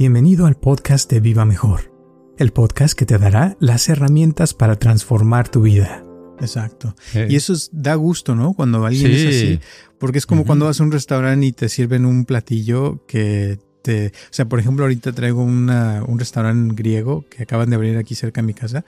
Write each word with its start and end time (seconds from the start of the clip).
Bienvenido 0.00 0.46
al 0.46 0.54
podcast 0.54 1.10
de 1.10 1.20
Viva 1.20 1.44
Mejor, 1.44 1.92
el 2.38 2.52
podcast 2.52 2.98
que 2.98 3.04
te 3.04 3.18
dará 3.18 3.58
las 3.60 3.86
herramientas 3.90 4.54
para 4.54 4.76
transformar 4.76 5.50
tu 5.50 5.60
vida. 5.60 6.02
Exacto. 6.40 6.94
Y 7.28 7.36
eso 7.36 7.52
da 7.70 7.96
gusto, 7.96 8.34
¿no? 8.34 8.54
Cuando 8.54 8.86
alguien 8.86 9.10
es 9.10 9.26
así. 9.26 9.60
Porque 9.98 10.16
es 10.16 10.24
como 10.24 10.46
cuando 10.46 10.64
vas 10.64 10.80
a 10.80 10.84
un 10.84 10.90
restaurante 10.90 11.44
y 11.44 11.52
te 11.52 11.68
sirven 11.68 12.06
un 12.06 12.24
platillo 12.24 13.04
que 13.06 13.58
te... 13.82 14.06
O 14.06 14.32
sea, 14.32 14.46
por 14.46 14.58
ejemplo, 14.58 14.86
ahorita 14.86 15.12
traigo 15.12 15.42
una, 15.42 16.02
un 16.08 16.18
restaurante 16.18 16.74
griego 16.74 17.26
que 17.28 17.42
acaban 17.42 17.68
de 17.68 17.76
abrir 17.76 17.98
aquí 17.98 18.14
cerca 18.14 18.40
de 18.40 18.46
mi 18.46 18.54
casa 18.54 18.86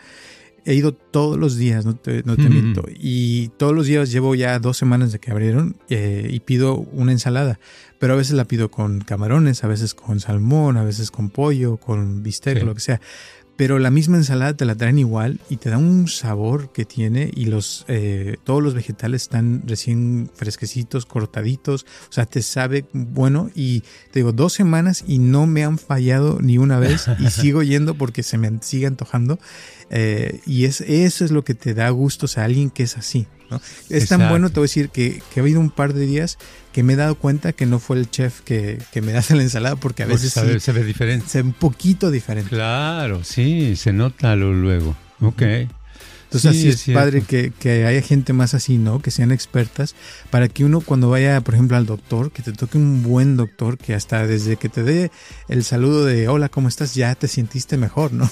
he 0.64 0.74
ido 0.74 0.92
todos 0.92 1.38
los 1.38 1.56
días, 1.56 1.84
no 1.84 1.96
te, 1.96 2.22
no 2.24 2.36
te 2.36 2.48
miento. 2.48 2.84
Y 2.94 3.48
todos 3.56 3.74
los 3.74 3.86
días 3.86 4.12
llevo 4.12 4.34
ya 4.34 4.58
dos 4.58 4.76
semanas 4.76 5.12
de 5.12 5.18
que 5.18 5.30
abrieron 5.30 5.76
eh, 5.88 6.28
y 6.30 6.40
pido 6.40 6.76
una 6.76 7.12
ensalada. 7.12 7.58
Pero 7.98 8.14
a 8.14 8.16
veces 8.16 8.34
la 8.34 8.44
pido 8.44 8.70
con 8.70 9.00
camarones, 9.00 9.64
a 9.64 9.68
veces 9.68 9.94
con 9.94 10.20
salmón, 10.20 10.76
a 10.76 10.84
veces 10.84 11.10
con 11.10 11.30
pollo, 11.30 11.76
con 11.76 12.22
bistec, 12.22 12.62
lo 12.62 12.74
que 12.74 12.80
sea 12.80 13.00
pero 13.56 13.78
la 13.78 13.90
misma 13.90 14.16
ensalada 14.16 14.56
te 14.56 14.64
la 14.64 14.74
traen 14.74 14.98
igual 14.98 15.40
y 15.48 15.56
te 15.56 15.70
da 15.70 15.78
un 15.78 16.08
sabor 16.08 16.72
que 16.72 16.84
tiene 16.84 17.30
y 17.34 17.46
los 17.46 17.84
eh, 17.88 18.36
todos 18.44 18.62
los 18.62 18.74
vegetales 18.74 19.22
están 19.22 19.62
recién 19.66 20.30
fresquecitos, 20.34 21.06
cortaditos, 21.06 21.86
o 22.08 22.12
sea, 22.12 22.26
te 22.26 22.42
sabe 22.42 22.86
bueno 22.92 23.50
y 23.54 23.80
te 24.10 24.20
digo, 24.20 24.32
dos 24.32 24.52
semanas 24.52 25.04
y 25.06 25.18
no 25.18 25.46
me 25.46 25.64
han 25.64 25.78
fallado 25.78 26.38
ni 26.40 26.58
una 26.58 26.78
vez 26.78 27.06
y 27.18 27.26
sigo 27.30 27.62
yendo 27.62 27.94
porque 27.94 28.22
se 28.22 28.38
me 28.38 28.50
sigue 28.62 28.86
antojando 28.86 29.38
eh, 29.90 30.40
y 30.46 30.64
es, 30.64 30.80
eso 30.80 31.24
es 31.24 31.30
lo 31.30 31.44
que 31.44 31.54
te 31.54 31.74
da 31.74 31.90
gusto, 31.90 32.24
o 32.26 32.28
sea, 32.28 32.44
alguien 32.44 32.70
que 32.70 32.84
es 32.84 32.96
así. 32.96 33.26
Es 33.88 34.08
tan 34.08 34.28
bueno, 34.28 34.48
te 34.48 34.54
voy 34.56 34.64
a 34.64 34.68
decir, 34.68 34.88
que, 34.88 35.22
que, 35.32 35.40
ha 35.40 35.42
habido 35.42 35.60
un 35.60 35.70
par 35.70 35.94
de 35.94 36.06
días 36.06 36.38
que 36.72 36.82
me 36.82 36.94
he 36.94 36.96
dado 36.96 37.14
cuenta 37.16 37.52
que 37.52 37.66
no 37.66 37.78
fue 37.78 37.98
el 37.98 38.10
chef 38.10 38.40
que, 38.40 38.78
que 38.92 39.02
me 39.02 39.16
hace 39.16 39.34
la 39.34 39.42
ensalada, 39.42 39.76
porque 39.76 40.02
a 40.02 40.06
veces 40.06 40.32
se 40.32 40.72
ve 40.72 40.84
diferente. 40.84 41.28
Se 41.28 41.42
ve 41.42 41.48
un 41.48 41.54
poquito 41.54 42.10
diferente. 42.10 42.50
Claro, 42.50 43.24
sí, 43.24 43.76
se 43.76 43.92
nota 43.92 44.34
luego. 44.36 44.96
Ok. 45.20 45.42
Entonces 46.32 46.50
así 46.50 46.68
es, 46.90 46.94
padre 46.94 47.20
que, 47.20 47.52
que, 47.58 47.84
haya 47.84 48.00
gente 48.00 48.32
más 48.32 48.54
así, 48.54 48.78
¿no? 48.78 49.02
Que 49.02 49.10
sean 49.10 49.32
expertas, 49.32 49.94
para 50.30 50.48
que 50.48 50.64
uno 50.64 50.80
cuando 50.80 51.10
vaya, 51.10 51.38
por 51.42 51.52
ejemplo, 51.52 51.76
al 51.76 51.84
doctor, 51.84 52.32
que 52.32 52.42
te 52.42 52.52
toque 52.52 52.78
un 52.78 53.02
buen 53.02 53.36
doctor, 53.36 53.76
que 53.76 53.94
hasta 53.94 54.26
desde 54.26 54.56
que 54.56 54.70
te 54.70 54.82
dé 54.82 55.10
el 55.48 55.62
saludo 55.62 56.06
de 56.06 56.28
hola, 56.28 56.48
¿cómo 56.48 56.68
estás? 56.68 56.94
Ya 56.94 57.14
te 57.16 57.28
sentiste 57.28 57.76
mejor, 57.76 58.14
¿no? 58.14 58.30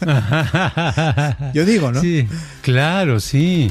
Yo 1.52 1.66
digo, 1.66 1.92
¿no? 1.92 2.00
Sí, 2.00 2.26
claro, 2.62 3.20
sí. 3.20 3.70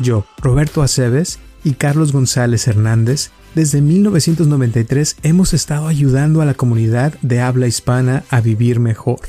Yo, 0.00 0.24
Roberto 0.38 0.82
Aceves 0.82 1.38
y 1.62 1.72
Carlos 1.72 2.12
González 2.12 2.66
Hernández, 2.66 3.30
desde 3.54 3.82
1993 3.82 5.16
hemos 5.22 5.52
estado 5.52 5.88
ayudando 5.88 6.40
a 6.40 6.44
la 6.44 6.54
comunidad 6.54 7.14
de 7.20 7.40
habla 7.40 7.66
hispana 7.66 8.24
a 8.30 8.40
vivir 8.40 8.80
mejor. 8.80 9.20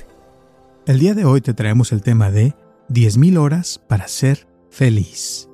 El 0.86 0.99
día 0.99 1.14
de 1.14 1.25
hoy 1.25 1.42
te 1.42 1.53
traemos 1.53 1.92
el 1.92 2.02
tema 2.02 2.31
de 2.31 2.53
10.000 2.89 3.38
horas 3.38 3.81
para 3.88 4.08
ser 4.08 4.47
feliz 4.69 5.51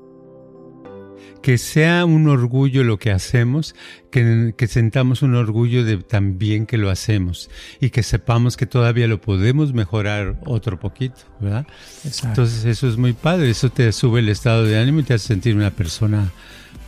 que 1.48 1.58
sea 1.58 2.04
un 2.04 2.28
orgullo 2.28 2.84
lo 2.84 3.00
que 3.00 3.10
hacemos, 3.10 3.74
que, 4.12 4.68
sentamos 4.68 5.22
un 5.22 5.34
orgullo 5.34 5.86
de 5.86 5.96
también 5.96 6.66
que 6.66 6.78
lo 6.78 6.90
hacemos 6.90 7.50
y 7.80 7.90
que 7.90 8.04
sepamos 8.04 8.58
que 8.58 8.66
todavía 8.66 9.08
lo 9.08 9.22
podemos 9.22 9.72
mejorar 9.72 10.42
otro 10.46 10.78
poquito, 10.78 11.22
¿verdad? 11.40 11.66
Entonces 12.04 12.66
eso 12.66 12.90
es 12.90 12.98
muy 12.98 13.14
padre, 13.14 13.50
eso 13.50 13.70
te 13.70 13.90
sube 13.94 14.20
el 14.20 14.28
estado 14.28 14.66
de 14.66 14.78
ánimo 14.78 15.00
y 15.00 15.04
te 15.04 15.14
hace 15.14 15.28
sentir 15.28 15.56
una 15.56 15.72
persona 15.72 16.34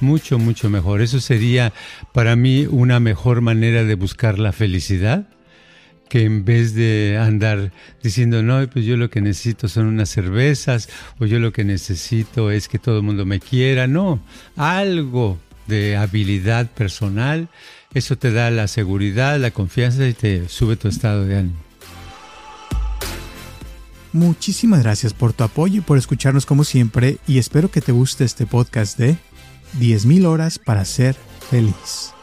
mucho, 0.01 0.37
mucho 0.37 0.69
mejor. 0.69 0.99
Eso 0.99 1.21
sería 1.21 1.71
para 2.11 2.35
mí 2.35 2.67
una 2.69 2.99
mejor 2.99 3.39
manera 3.39 3.85
de 3.85 3.95
buscar 3.95 4.39
la 4.39 4.51
felicidad 4.51 5.25
que 6.09 6.25
en 6.25 6.43
vez 6.43 6.73
de 6.73 7.17
andar 7.21 7.71
diciendo, 8.03 8.43
no, 8.43 8.67
pues 8.67 8.83
yo 8.85 8.97
lo 8.97 9.09
que 9.09 9.21
necesito 9.21 9.67
son 9.67 9.85
unas 9.85 10.09
cervezas, 10.09 10.89
o 11.19 11.25
yo 11.25 11.39
lo 11.39 11.53
que 11.53 11.63
necesito 11.63 12.51
es 12.51 12.67
que 12.67 12.79
todo 12.79 12.97
el 12.97 13.03
mundo 13.03 13.25
me 13.25 13.39
quiera, 13.39 13.87
no, 13.87 14.19
algo 14.55 15.37
de 15.67 15.95
habilidad 15.95 16.69
personal, 16.71 17.47
eso 17.93 18.17
te 18.17 18.31
da 18.31 18.51
la 18.51 18.67
seguridad, 18.67 19.39
la 19.39 19.51
confianza 19.51 20.07
y 20.07 20.13
te 20.13 20.49
sube 20.49 20.75
tu 20.75 20.87
estado 20.87 21.25
de 21.25 21.37
ánimo. 21.37 21.69
Muchísimas 24.11 24.81
gracias 24.81 25.13
por 25.13 25.33
tu 25.33 25.43
apoyo 25.43 25.77
y 25.77 25.81
por 25.81 25.99
escucharnos 25.99 26.47
como 26.47 26.63
siempre 26.63 27.19
y 27.27 27.37
espero 27.37 27.69
que 27.69 27.81
te 27.81 27.91
guste 27.91 28.23
este 28.23 28.47
podcast 28.47 28.97
de 28.97 29.17
10.000 29.79 30.25
horas 30.25 30.57
para 30.57 30.83
ser 30.83 31.15
feliz. 31.49 32.13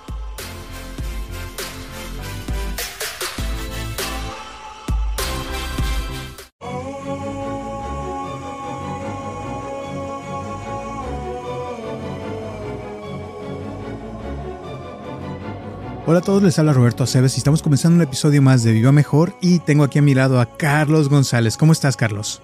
Hola 16.09 16.21
a 16.21 16.23
todos, 16.23 16.41
les 16.41 16.57
habla 16.61 16.73
Roberto 16.73 17.03
Aceves 17.03 17.35
y 17.35 17.39
estamos 17.39 17.63
comenzando 17.63 17.97
un 17.97 18.03
episodio 18.03 18.41
más 18.41 18.63
de 18.63 18.71
Viva 18.71 18.93
Mejor 18.93 19.37
y 19.43 19.59
tengo 19.59 19.83
aquí 19.83 19.99
a 19.99 20.03
mi 20.03 20.15
lado 20.15 20.41
a 20.41 20.57
Carlos 20.57 21.09
González. 21.09 21.57
¿Cómo 21.57 21.73
estás, 21.73 21.97
Carlos? 21.97 22.41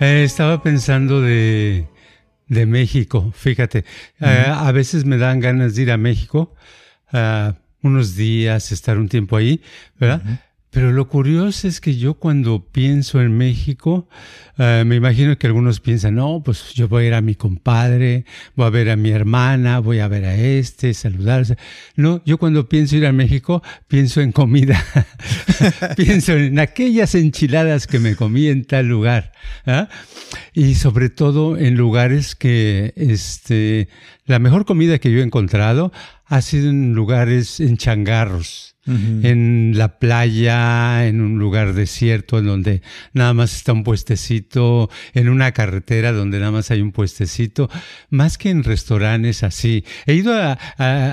Eh, 0.00 0.24
estaba 0.24 0.60
pensando 0.60 1.20
de, 1.20 1.86
de 2.48 2.66
México, 2.66 3.32
fíjate. 3.32 3.84
Eh, 4.20 4.44
a 4.48 4.72
veces 4.72 5.04
me 5.04 5.18
dan 5.18 5.38
ganas 5.38 5.76
de 5.76 5.82
ir 5.82 5.92
a 5.92 5.96
México, 5.96 6.52
uh, 7.12 7.52
unos 7.80 8.16
días, 8.16 8.72
estar 8.72 8.98
un 8.98 9.08
tiempo 9.08 9.36
ahí, 9.36 9.62
¿verdad? 10.00 10.40
Pero 10.76 10.92
lo 10.92 11.08
curioso 11.08 11.68
es 11.68 11.80
que 11.80 11.96
yo 11.96 12.12
cuando 12.18 12.62
pienso 12.70 13.22
en 13.22 13.34
México, 13.34 14.10
eh, 14.58 14.84
me 14.84 14.96
imagino 14.96 15.38
que 15.38 15.46
algunos 15.46 15.80
piensan, 15.80 16.16
no, 16.16 16.42
pues 16.44 16.74
yo 16.74 16.86
voy 16.86 17.04
a 17.04 17.06
ir 17.06 17.14
a 17.14 17.22
mi 17.22 17.34
compadre, 17.34 18.26
voy 18.56 18.66
a 18.66 18.68
ver 18.68 18.90
a 18.90 18.96
mi 18.96 19.08
hermana, 19.08 19.78
voy 19.78 20.00
a 20.00 20.08
ver 20.08 20.26
a 20.26 20.34
este, 20.36 20.92
saludarse. 20.92 21.56
No, 21.96 22.20
yo 22.26 22.36
cuando 22.36 22.68
pienso 22.68 22.94
ir 22.94 23.06
a 23.06 23.12
México, 23.12 23.62
pienso 23.88 24.20
en 24.20 24.32
comida. 24.32 24.84
pienso 25.96 26.34
en 26.34 26.58
aquellas 26.58 27.14
enchiladas 27.14 27.86
que 27.86 27.98
me 27.98 28.14
comí 28.14 28.48
en 28.48 28.66
tal 28.66 28.86
lugar. 28.86 29.32
¿ah? 29.64 29.88
Y 30.52 30.74
sobre 30.74 31.08
todo 31.08 31.56
en 31.56 31.76
lugares 31.76 32.34
que, 32.34 32.92
este, 32.96 33.88
la 34.26 34.38
mejor 34.40 34.66
comida 34.66 34.98
que 34.98 35.10
yo 35.10 35.20
he 35.20 35.24
encontrado 35.24 35.90
ha 36.26 36.42
sido 36.42 36.68
en 36.68 36.92
lugares, 36.92 37.60
en 37.60 37.78
changarros 37.78 38.75
en 38.86 39.72
la 39.74 39.98
playa, 39.98 41.06
en 41.06 41.20
un 41.20 41.38
lugar 41.38 41.74
desierto, 41.74 42.38
en 42.38 42.46
donde 42.46 42.82
nada 43.12 43.34
más 43.34 43.54
está 43.54 43.72
un 43.72 43.82
puestecito, 43.82 44.90
en 45.14 45.28
una 45.28 45.52
carretera 45.52 46.12
donde 46.12 46.38
nada 46.38 46.52
más 46.52 46.70
hay 46.70 46.80
un 46.80 46.92
puestecito, 46.92 47.68
más 48.10 48.38
que 48.38 48.50
en 48.50 48.62
restaurantes 48.62 49.42
así. 49.42 49.84
He 50.06 50.14
ido 50.14 50.34
a, 50.34 50.58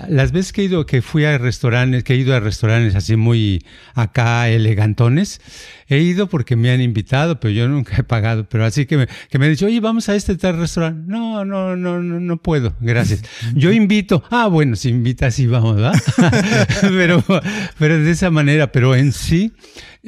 las 0.07 0.31
veces 0.31 0.53
que 0.53 0.61
he 0.61 0.65
ido, 0.65 0.85
que 0.85 1.01
fui 1.01 1.25
a 1.25 1.37
restaurantes, 1.37 2.03
que 2.03 2.13
he 2.13 2.17
ido 2.17 2.35
a 2.35 2.39
restaurantes 2.39 2.95
así 2.95 3.15
muy 3.15 3.65
acá 3.95 4.49
elegantones, 4.49 5.41
he 5.87 5.99
ido 5.99 6.27
porque 6.27 6.55
me 6.55 6.71
han 6.71 6.81
invitado, 6.81 7.39
pero 7.39 7.53
yo 7.53 7.67
nunca 7.67 7.95
he 7.97 8.03
pagado, 8.03 8.47
pero 8.47 8.65
así 8.65 8.85
que 8.85 8.97
me, 8.97 9.07
que 9.29 9.39
me 9.39 9.45
han 9.45 9.51
dicho, 9.51 9.65
oye, 9.65 9.79
vamos 9.79 10.09
a 10.09 10.15
este 10.15 10.35
tal 10.35 10.57
restaurante. 10.57 11.03
No, 11.07 11.45
no, 11.45 11.75
no, 11.75 12.01
no, 12.01 12.19
no 12.19 12.37
puedo, 12.37 12.75
gracias. 12.79 13.23
Yo 13.55 13.71
invito, 13.71 14.23
ah, 14.29 14.47
bueno, 14.47 14.75
si 14.75 14.89
invitas, 14.89 15.35
sí 15.35 15.47
vamos, 15.47 15.75
¿verdad? 15.75 15.93
pero, 16.81 17.23
pero 17.77 17.99
de 17.99 18.11
esa 18.11 18.29
manera, 18.29 18.71
pero 18.71 18.95
en 18.95 19.11
sí, 19.11 19.53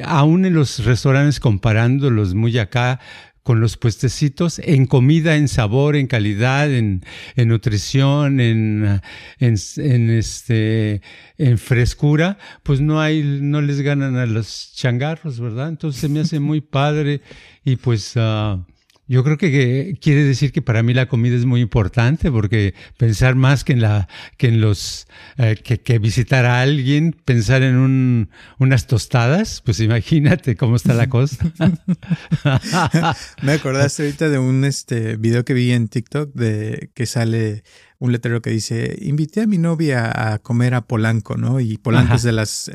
aún 0.03 0.45
en 0.45 0.53
los 0.53 0.83
restaurantes 0.83 1.39
comparándolos 1.39 2.33
muy 2.33 2.57
acá, 2.57 2.99
con 3.45 3.59
los 3.59 3.77
puestecitos 3.77 4.57
en 4.57 4.87
comida, 4.87 5.35
en 5.35 5.47
sabor, 5.47 5.95
en 5.95 6.07
calidad, 6.07 6.73
en, 6.73 7.03
en 7.35 7.47
nutrición, 7.47 8.39
en, 8.39 9.01
en, 9.39 10.09
este, 10.09 11.03
en 11.37 11.59
frescura, 11.59 12.39
pues 12.63 12.81
no 12.81 12.99
hay, 12.99 13.21
no 13.21 13.61
les 13.61 13.81
ganan 13.81 14.15
a 14.15 14.25
los 14.25 14.73
changarros, 14.73 15.39
¿verdad? 15.39 15.69
Entonces 15.69 16.01
se 16.01 16.09
me 16.09 16.21
hace 16.21 16.39
muy 16.39 16.59
padre 16.79 17.21
y 17.63 17.75
pues, 17.75 18.15
uh, 18.15 18.65
yo 19.07 19.23
creo 19.23 19.37
que, 19.37 19.97
quiere 20.01 20.23
decir 20.23 20.51
que 20.51 20.61
para 20.61 20.81
mí 20.81 20.93
la 20.93 21.07
comida 21.07 21.35
es 21.35 21.45
muy 21.45 21.61
importante 21.61 22.31
porque 22.31 22.73
pensar 22.97 23.35
más 23.35 23.63
que 23.63 23.73
en 23.73 23.81
la 23.81 24.07
que 24.37 24.47
en 24.47 24.61
los 24.61 25.07
eh, 25.37 25.55
que, 25.55 25.99
visitar 25.99 26.45
a 26.45 26.61
alguien, 26.61 27.15
pensar 27.25 27.61
en 27.61 27.75
un, 27.75 28.29
unas 28.57 28.87
tostadas, 28.87 29.61
pues 29.63 29.79
imagínate 29.79 30.55
cómo 30.55 30.75
está 30.75 30.93
la 30.93 31.07
cosa. 31.07 31.51
Me 33.43 33.53
acordaste 33.53 34.03
ahorita 34.03 34.29
de 34.29 34.39
un 34.39 34.65
este 34.65 35.17
video 35.17 35.45
que 35.45 35.53
vi 35.53 35.71
en 35.71 35.87
TikTok 35.87 36.33
de 36.33 36.89
que 36.93 37.05
sale 37.05 37.63
un 37.99 38.11
letrero 38.11 38.41
que 38.41 38.49
dice, 38.49 38.97
invité 39.01 39.41
a 39.41 39.47
mi 39.47 39.57
novia 39.57 40.33
a 40.33 40.39
comer 40.39 40.73
a 40.73 40.81
Polanco, 40.81 41.37
¿no? 41.37 41.59
Y 41.59 41.77
Polanco 41.77 42.15
es 42.15 42.23
de 42.23 42.31
las 42.31 42.71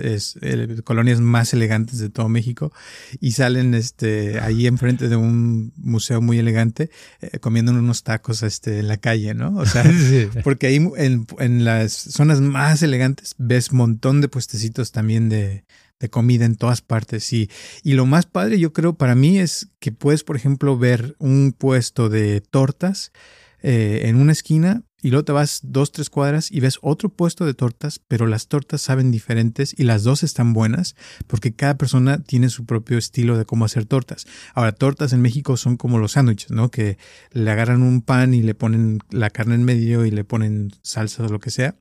colonias 0.84 1.20
más 1.20 1.52
elegantes 1.52 1.98
de 1.98 2.08
todo 2.08 2.28
México 2.28 2.72
y 3.20 3.32
salen 3.32 3.74
este, 3.74 4.40
ahí 4.40 4.66
enfrente 4.66 5.08
de 5.08 5.16
un 5.16 5.72
museo 5.76 6.20
muy 6.20 6.38
elegante 6.38 6.90
eh, 7.20 7.38
comiendo 7.38 7.72
unos 7.72 8.02
tacos 8.02 8.42
este, 8.42 8.78
en 8.78 8.88
la 8.88 8.96
calle, 8.96 9.34
¿no? 9.34 9.56
O 9.56 9.66
sea, 9.66 9.84
porque 10.44 10.68
ahí 10.68 10.76
en, 10.96 11.26
en, 11.38 11.64
las 11.64 11.92
zonas 11.92 12.40
más 12.40 12.82
elegantes 12.82 13.34
ves 13.36 13.72
montón 13.72 14.20
de 14.20 14.28
puestecitos 14.28 14.92
también 14.92 15.28
de, 15.28 15.64
de 16.00 16.08
comida 16.08 16.46
en 16.46 16.56
todas 16.56 16.80
partes. 16.80 17.32
Y, 17.32 17.50
y 17.82 17.92
lo 17.92 18.06
más 18.06 18.26
padre, 18.26 18.58
yo 18.58 18.72
creo, 18.72 18.94
para 18.94 19.14
mí 19.14 19.38
es 19.38 19.68
que 19.78 19.92
puedes, 19.92 20.24
por 20.24 20.36
ejemplo, 20.36 20.78
ver 20.78 21.14
un 21.18 21.54
puesto 21.56 22.08
de 22.08 22.40
tortas 22.40 23.12
eh, 23.62 24.02
en 24.04 24.16
una 24.16 24.32
esquina 24.32 24.82
y 25.02 25.10
luego 25.10 25.24
te 25.24 25.32
vas 25.32 25.60
dos, 25.62 25.92
tres 25.92 26.10
cuadras 26.10 26.50
y 26.52 26.60
ves 26.60 26.78
otro 26.82 27.08
puesto 27.08 27.46
de 27.46 27.54
tortas, 27.54 28.00
pero 28.06 28.26
las 28.26 28.48
tortas 28.48 28.82
saben 28.82 29.10
diferentes 29.10 29.74
y 29.78 29.84
las 29.84 30.02
dos 30.02 30.22
están 30.22 30.52
buenas 30.52 30.94
porque 31.26 31.54
cada 31.54 31.78
persona 31.78 32.22
tiene 32.22 32.50
su 32.50 32.66
propio 32.66 32.98
estilo 32.98 33.38
de 33.38 33.46
cómo 33.46 33.64
hacer 33.64 33.86
tortas. 33.86 34.26
Ahora, 34.54 34.72
tortas 34.72 35.12
en 35.12 35.22
México 35.22 35.56
son 35.56 35.76
como 35.76 35.98
los 35.98 36.12
sándwiches, 36.12 36.50
¿no? 36.50 36.70
Que 36.70 36.98
le 37.32 37.50
agarran 37.50 37.82
un 37.82 38.02
pan 38.02 38.34
y 38.34 38.42
le 38.42 38.54
ponen 38.54 38.98
la 39.10 39.30
carne 39.30 39.54
en 39.54 39.64
medio 39.64 40.04
y 40.04 40.10
le 40.10 40.24
ponen 40.24 40.72
salsa 40.82 41.24
o 41.24 41.28
lo 41.28 41.40
que 41.40 41.50
sea. 41.50 41.76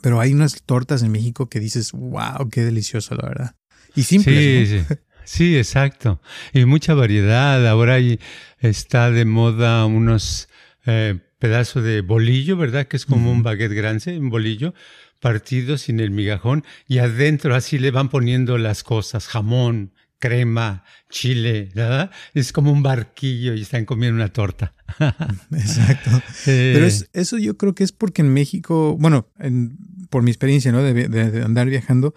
Pero 0.00 0.20
hay 0.20 0.32
unas 0.32 0.62
tortas 0.62 1.02
en 1.02 1.12
México 1.12 1.48
que 1.48 1.60
dices, 1.60 1.92
wow, 1.92 2.48
qué 2.50 2.64
delicioso, 2.64 3.14
la 3.14 3.28
verdad. 3.28 3.56
Y 3.94 4.04
simple. 4.04 4.66
Sí, 4.66 4.78
sí. 4.78 4.94
sí, 5.24 5.56
exacto. 5.56 6.20
Y 6.54 6.64
mucha 6.64 6.94
variedad. 6.94 7.66
Ahora 7.66 7.98
está 8.60 9.10
de 9.10 9.24
moda 9.24 9.84
unos 9.86 10.48
eh, 10.90 11.18
pedazo 11.38 11.82
de 11.82 12.00
bolillo, 12.00 12.56
¿verdad? 12.56 12.86
Que 12.88 12.96
es 12.96 13.04
como 13.04 13.30
un 13.30 13.42
baguette 13.42 13.74
grande, 13.74 14.18
un 14.18 14.30
bolillo, 14.30 14.72
partido 15.20 15.76
sin 15.76 16.00
el 16.00 16.10
migajón, 16.10 16.64
y 16.86 16.98
adentro 16.98 17.54
así 17.54 17.78
le 17.78 17.90
van 17.90 18.08
poniendo 18.08 18.56
las 18.56 18.82
cosas, 18.82 19.28
jamón, 19.28 19.92
crema, 20.18 20.84
chile, 21.10 21.70
¿verdad? 21.74 22.10
Es 22.32 22.52
como 22.52 22.72
un 22.72 22.82
barquillo 22.82 23.52
y 23.52 23.60
están 23.60 23.84
comiendo 23.84 24.16
una 24.16 24.32
torta. 24.32 24.72
Exacto. 25.52 26.10
Pero 26.46 26.86
eso 26.86 27.36
yo 27.36 27.58
creo 27.58 27.74
que 27.74 27.84
es 27.84 27.92
porque 27.92 28.22
en 28.22 28.32
México, 28.32 28.96
bueno, 28.98 29.28
por 30.08 30.22
mi 30.22 30.30
experiencia, 30.30 30.72
¿no? 30.72 30.82
de 30.82 31.42
andar 31.44 31.68
viajando, 31.68 32.14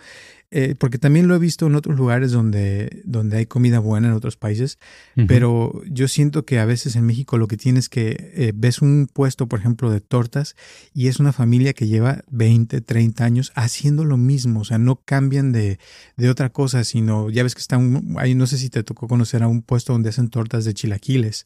eh, 0.53 0.75
porque 0.77 0.97
también 0.97 1.29
lo 1.29 1.35
he 1.35 1.39
visto 1.39 1.65
en 1.67 1.75
otros 1.75 1.97
lugares 1.97 2.31
donde, 2.31 3.01
donde 3.05 3.37
hay 3.37 3.45
comida 3.45 3.79
buena 3.79 4.09
en 4.09 4.13
otros 4.13 4.35
países, 4.35 4.79
pero 5.27 5.81
yo 5.89 6.09
siento 6.09 6.43
que 6.43 6.59
a 6.59 6.65
veces 6.65 6.97
en 6.97 7.05
México 7.05 7.37
lo 7.37 7.47
que 7.47 7.55
tienes 7.55 7.87
que 7.87 8.33
eh, 8.35 8.51
ves 8.53 8.81
un 8.81 9.07
puesto, 9.11 9.47
por 9.47 9.59
ejemplo, 9.59 9.89
de 9.89 10.01
tortas 10.01 10.57
y 10.93 11.07
es 11.07 11.21
una 11.21 11.31
familia 11.31 11.71
que 11.71 11.87
lleva 11.87 12.23
20, 12.31 12.81
30 12.81 13.23
años 13.23 13.53
haciendo 13.55 14.03
lo 14.03 14.17
mismo, 14.17 14.59
o 14.59 14.65
sea, 14.65 14.77
no 14.77 14.97
cambian 14.97 15.53
de, 15.53 15.79
de 16.17 16.29
otra 16.29 16.49
cosa, 16.49 16.83
sino 16.83 17.29
ya 17.29 17.43
ves 17.43 17.55
que 17.55 17.61
están, 17.61 18.15
ahí 18.17 18.35
no 18.35 18.45
sé 18.45 18.57
si 18.57 18.69
te 18.69 18.83
tocó 18.83 19.07
conocer 19.07 19.43
a 19.43 19.47
un 19.47 19.61
puesto 19.61 19.93
donde 19.93 20.09
hacen 20.09 20.29
tortas 20.29 20.65
de 20.65 20.73
chilaquiles. 20.73 21.45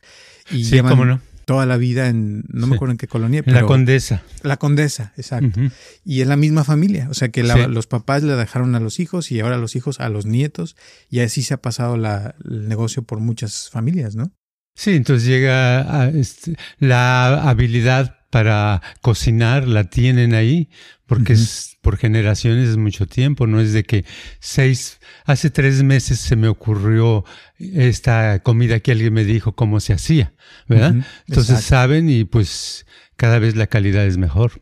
Y 0.50 0.66
sí, 0.66 0.80
cómo 0.80 1.06
no 1.06 1.22
toda 1.46 1.66
la 1.66 1.78
vida 1.78 2.10
en, 2.10 2.44
no 2.50 2.68
me 2.68 2.76
acuerdo 2.76 2.92
en 2.92 2.98
qué 2.98 3.08
colonia, 3.08 3.44
pero... 3.44 3.62
La 3.62 3.66
Condesa. 3.66 4.24
La 4.44 4.58
Condesa, 4.58 5.14
exacto. 5.18 5.60
Y 6.04 6.22
es 6.22 6.28
la 6.28 6.36
misma 6.36 6.64
familia, 6.64 7.08
o 7.10 7.14
sea 7.14 7.30
que 7.30 7.44
los 7.44 7.88
papás 7.88 8.24
le 8.24 8.36
dejaron 8.36 8.76
a 8.76 8.80
los 8.80 9.00
hijos 9.00 9.32
y 9.32 9.40
ahora 9.40 9.58
los 9.58 9.76
hijos 9.76 10.00
a 10.00 10.10
los 10.10 10.26
nietos 10.26 10.76
y 11.10 11.20
así 11.20 11.44
se 11.44 11.54
ha 11.54 11.62
pasado 11.62 11.98
la, 11.98 12.36
el 12.44 12.68
negocio 12.68 13.04
por 13.04 13.20
muchas 13.20 13.70
familias, 13.70 14.16
¿no? 14.16 14.32
Sí, 14.76 14.92
entonces 14.92 15.28
llega 15.28 16.02
a, 16.02 16.10
este, 16.10 16.58
la 16.80 17.50
habilidad 17.50 18.25
para 18.36 18.82
cocinar 19.00 19.66
la 19.66 19.86
tienen 19.86 20.34
ahí, 20.34 20.68
porque 21.06 21.32
es 21.32 21.78
por 21.80 21.96
generaciones 21.96 22.68
es 22.68 22.76
mucho 22.76 23.08
tiempo, 23.08 23.48
no 23.48 23.62
es 23.62 23.72
de 23.72 23.86
que 23.86 24.04
seis, 24.42 25.00
hace 25.24 25.50
tres 25.50 25.84
meses 25.84 26.20
se 26.20 26.36
me 26.36 26.50
ocurrió 26.50 27.24
esta 27.58 28.40
comida 28.40 28.82
que 28.82 28.92
alguien 28.92 29.14
me 29.14 29.24
dijo 29.24 29.54
cómo 29.54 29.80
se 29.80 29.94
hacía, 29.94 30.34
¿verdad? 30.68 30.96
Entonces 31.30 31.62
saben 31.62 32.10
y 32.10 32.26
pues 32.26 32.86
cada 33.16 33.40
vez 33.40 33.56
la 33.56 33.68
calidad 33.68 34.06
es 34.06 34.18
mejor. 34.18 34.62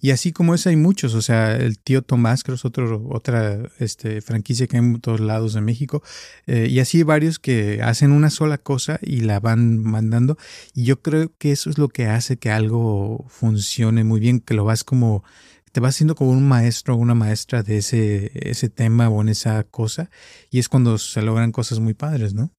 Y 0.00 0.10
así 0.10 0.32
como 0.32 0.54
esa 0.54 0.70
hay 0.70 0.76
muchos, 0.76 1.14
o 1.14 1.22
sea, 1.22 1.56
el 1.56 1.78
tío 1.78 2.02
Tomás, 2.02 2.44
creo 2.44 2.56
es 2.56 2.64
otro, 2.64 3.06
otra 3.10 3.70
este, 3.78 4.20
franquicia 4.20 4.66
que 4.66 4.76
hay 4.76 4.84
en 4.84 5.00
todos 5.00 5.20
lados 5.20 5.54
de 5.54 5.60
México, 5.60 6.02
eh, 6.46 6.66
y 6.70 6.80
así 6.80 6.98
hay 6.98 7.02
varios 7.04 7.38
que 7.38 7.80
hacen 7.82 8.12
una 8.12 8.30
sola 8.30 8.58
cosa 8.58 8.98
y 9.02 9.20
la 9.20 9.40
van 9.40 9.78
mandando, 9.78 10.36
y 10.74 10.84
yo 10.84 11.00
creo 11.00 11.32
que 11.38 11.52
eso 11.52 11.70
es 11.70 11.78
lo 11.78 11.88
que 11.88 12.06
hace 12.06 12.38
que 12.38 12.50
algo 12.50 13.26
funcione 13.28 14.04
muy 14.04 14.20
bien, 14.20 14.40
que 14.40 14.54
lo 14.54 14.64
vas 14.64 14.84
como, 14.84 15.24
te 15.72 15.80
vas 15.80 15.94
haciendo 15.94 16.14
como 16.14 16.30
un 16.30 16.46
maestro 16.46 16.94
o 16.94 16.98
una 16.98 17.14
maestra 17.14 17.62
de 17.62 17.78
ese, 17.78 18.30
ese 18.34 18.68
tema 18.68 19.08
o 19.08 19.20
en 19.20 19.28
esa 19.28 19.64
cosa, 19.64 20.10
y 20.50 20.58
es 20.58 20.68
cuando 20.68 20.98
se 20.98 21.22
logran 21.22 21.52
cosas 21.52 21.80
muy 21.80 21.94
padres, 21.94 22.34
¿no? 22.34 22.52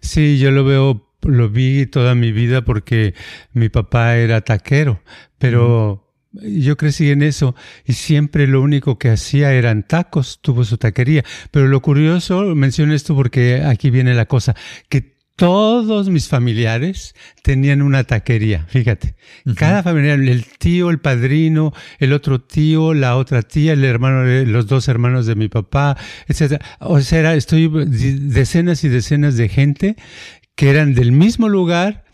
Sí, 0.00 0.38
yo 0.38 0.50
lo 0.50 0.64
veo 0.64 1.08
lo 1.22 1.48
vi 1.48 1.86
toda 1.86 2.14
mi 2.14 2.32
vida 2.32 2.64
porque 2.64 3.14
mi 3.52 3.68
papá 3.68 4.16
era 4.16 4.40
taquero, 4.40 5.02
pero 5.38 6.07
yo 6.42 6.76
crecí 6.76 7.10
en 7.10 7.22
eso 7.22 7.54
y 7.84 7.94
siempre 7.94 8.46
lo 8.46 8.62
único 8.62 8.98
que 8.98 9.10
hacía 9.10 9.52
eran 9.52 9.82
tacos, 9.82 10.40
tuvo 10.40 10.64
su 10.64 10.78
taquería. 10.78 11.24
Pero 11.50 11.68
lo 11.68 11.82
curioso, 11.82 12.54
menciono 12.54 12.94
esto 12.94 13.14
porque 13.14 13.62
aquí 13.64 13.90
viene 13.90 14.14
la 14.14 14.26
cosa, 14.26 14.54
que 14.88 15.18
todos 15.38 16.08
mis 16.10 16.26
familiares 16.26 17.14
tenían 17.44 17.80
una 17.80 18.02
taquería, 18.02 18.66
fíjate. 18.66 19.14
Cada 19.54 19.84
familiar, 19.84 20.18
el 20.18 20.44
tío, 20.44 20.90
el 20.90 20.98
padrino, 20.98 21.72
el 22.00 22.12
otro 22.12 22.40
tío, 22.40 22.92
la 22.92 23.16
otra 23.16 23.42
tía, 23.42 23.74
el 23.74 23.84
hermano, 23.84 24.24
los 24.44 24.66
dos 24.66 24.88
hermanos 24.88 25.26
de 25.26 25.36
mi 25.36 25.46
papá, 25.46 25.96
etc. 26.26 26.60
O 26.80 27.00
sea, 27.00 27.34
estoy 27.36 27.70
decenas 27.70 28.82
y 28.82 28.88
decenas 28.88 29.36
de 29.36 29.48
gente 29.48 29.96
que 30.56 30.70
eran 30.70 30.94
del 30.94 31.12
mismo 31.12 31.48
lugar, 31.48 32.04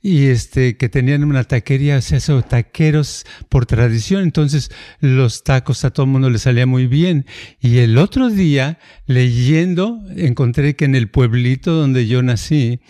y 0.00 0.26
este 0.26 0.76
que 0.76 0.88
tenían 0.88 1.24
una 1.24 1.44
taquería, 1.44 1.98
o 1.98 2.00
sea, 2.00 2.42
taqueros 2.42 3.26
por 3.48 3.66
tradición, 3.66 4.22
entonces 4.22 4.70
los 5.00 5.42
tacos 5.42 5.84
a 5.84 5.90
todo 5.90 6.04
el 6.04 6.12
mundo 6.12 6.30
le 6.30 6.38
salía 6.38 6.66
muy 6.66 6.86
bien. 6.86 7.26
Y 7.60 7.78
el 7.78 7.98
otro 7.98 8.30
día, 8.30 8.78
leyendo, 9.06 10.00
encontré 10.16 10.76
que 10.76 10.84
en 10.84 10.94
el 10.94 11.10
pueblito 11.10 11.72
donde 11.72 12.06
yo 12.06 12.22
nací, 12.22 12.80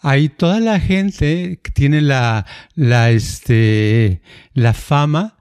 hay 0.00 0.28
toda 0.28 0.60
la 0.60 0.80
gente 0.80 1.60
que 1.62 1.70
tiene 1.70 2.00
la, 2.00 2.46
la, 2.74 3.10
este, 3.10 4.22
la 4.54 4.72
fama 4.72 5.35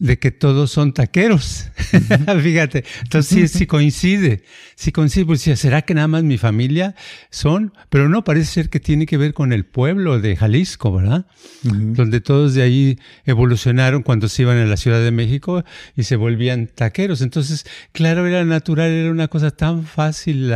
de 0.00 0.18
que 0.18 0.30
todos 0.30 0.72
son 0.72 0.92
taqueros. 0.92 1.68
Fíjate, 2.42 2.84
entonces 3.02 3.52
sí, 3.52 3.66
coincide, 3.66 4.42
sí 4.74 4.92
coincide, 4.92 5.26
pues 5.26 5.42
será 5.42 5.82
que 5.82 5.94
nada 5.94 6.08
más 6.08 6.24
mi 6.24 6.38
familia 6.38 6.96
son, 7.30 7.74
pero 7.90 8.08
no, 8.08 8.24
parece 8.24 8.46
ser 8.46 8.70
que 8.70 8.80
tiene 8.80 9.04
que 9.04 9.18
ver 9.18 9.34
con 9.34 9.52
el 9.52 9.66
pueblo 9.66 10.18
de 10.18 10.36
Jalisco, 10.36 10.92
¿verdad? 10.92 11.26
Donde 11.62 12.22
todos 12.22 12.54
de 12.54 12.62
ahí 12.62 12.98
evolucionaron 13.26 14.02
cuando 14.02 14.28
se 14.28 14.42
iban 14.42 14.56
a 14.56 14.64
la 14.64 14.78
Ciudad 14.78 15.04
de 15.04 15.10
México 15.10 15.64
y 15.94 16.04
se 16.04 16.16
volvían 16.16 16.66
taqueros. 16.66 17.20
Entonces, 17.20 17.66
claro, 17.92 18.26
era 18.26 18.42
natural, 18.44 18.90
era 18.90 19.10
una 19.10 19.28
cosa 19.28 19.50
tan 19.50 19.84
fácil 19.84 20.50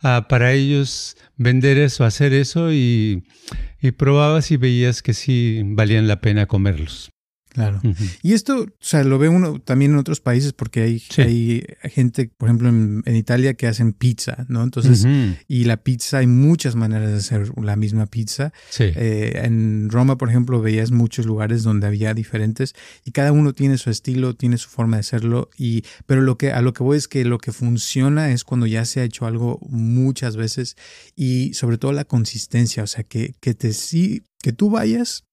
para 0.00 0.52
ellos 0.54 1.18
vender 1.36 1.76
eso, 1.76 2.04
hacer 2.04 2.32
eso 2.32 2.72
y, 2.72 3.24
y 3.82 3.90
probabas 3.90 4.50
y 4.50 4.56
veías 4.56 5.02
que 5.02 5.12
sí 5.12 5.60
valían 5.64 6.08
la 6.08 6.22
pena 6.22 6.46
comerlos. 6.46 7.10
Claro. 7.56 7.80
Y 8.22 8.34
esto, 8.34 8.64
o 8.64 8.66
sea, 8.80 9.02
lo 9.02 9.18
ve 9.18 9.30
uno 9.30 9.58
también 9.60 9.92
en 9.92 9.96
otros 9.96 10.20
países 10.20 10.52
porque 10.52 10.82
hay, 10.82 11.02
hay 11.16 11.64
gente, 11.90 12.30
por 12.36 12.50
ejemplo, 12.50 12.68
en, 12.68 13.16
Italia 13.16 13.54
que 13.54 13.66
hacen 13.66 13.94
pizza, 13.94 14.44
¿no? 14.48 14.62
Entonces, 14.62 15.06
y 15.48 15.64
la 15.64 15.78
pizza, 15.78 16.18
hay 16.18 16.26
muchas 16.26 16.76
maneras 16.76 17.10
de 17.10 17.16
hacer 17.16 17.50
la 17.58 17.74
misma 17.76 18.04
pizza. 18.04 18.52
Eh, 18.78 19.40
en 19.42 19.88
Roma, 19.88 20.18
por 20.18 20.28
ejemplo, 20.28 20.60
veías 20.60 20.90
muchos 20.90 21.24
lugares 21.24 21.62
donde 21.62 21.86
había 21.86 22.12
diferentes 22.12 22.74
y 23.06 23.12
cada 23.12 23.32
uno 23.32 23.54
tiene 23.54 23.78
su 23.78 23.88
estilo, 23.88 24.34
tiene 24.34 24.58
su 24.58 24.68
forma 24.68 24.98
de 24.98 25.00
hacerlo. 25.00 25.48
Y, 25.56 25.82
pero 26.04 26.20
lo 26.20 26.36
que, 26.36 26.52
a 26.52 26.60
lo 26.60 26.74
que 26.74 26.82
voy 26.82 26.98
es 26.98 27.08
que 27.08 27.24
lo 27.24 27.38
que 27.38 27.52
funciona 27.52 28.32
es 28.32 28.44
cuando 28.44 28.66
ya 28.66 28.84
se 28.84 29.00
ha 29.00 29.04
hecho 29.04 29.24
algo 29.24 29.60
muchas 29.66 30.36
veces 30.36 30.76
y 31.14 31.54
sobre 31.54 31.78
todo 31.78 31.92
la 31.92 32.04
consistencia, 32.04 32.82
o 32.82 32.86
sea, 32.86 33.02
que, 33.02 33.34
que 33.40 33.54
te 33.54 33.72
sí, 33.72 34.24
que 34.42 34.52
tú 34.52 34.68
vayas 34.68 35.25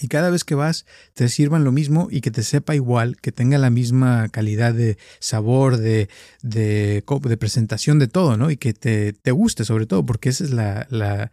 y 0.00 0.08
cada 0.08 0.30
vez 0.30 0.44
que 0.44 0.54
vas 0.54 0.86
te 1.14 1.28
sirvan 1.28 1.64
lo 1.64 1.72
mismo 1.72 2.08
y 2.10 2.20
que 2.20 2.30
te 2.30 2.42
sepa 2.42 2.74
igual, 2.74 3.16
que 3.20 3.32
tenga 3.32 3.58
la 3.58 3.70
misma 3.70 4.28
calidad 4.28 4.74
de 4.74 4.98
sabor, 5.20 5.76
de, 5.76 6.08
de, 6.42 7.04
de 7.06 7.36
presentación, 7.36 7.98
de 7.98 8.08
todo, 8.08 8.36
¿no? 8.36 8.50
Y 8.50 8.56
que 8.56 8.72
te, 8.74 9.12
te, 9.12 9.30
guste 9.30 9.64
sobre 9.64 9.86
todo, 9.86 10.04
porque 10.06 10.28
esa 10.28 10.44
es 10.44 10.50
la, 10.50 10.86
la 10.90 11.32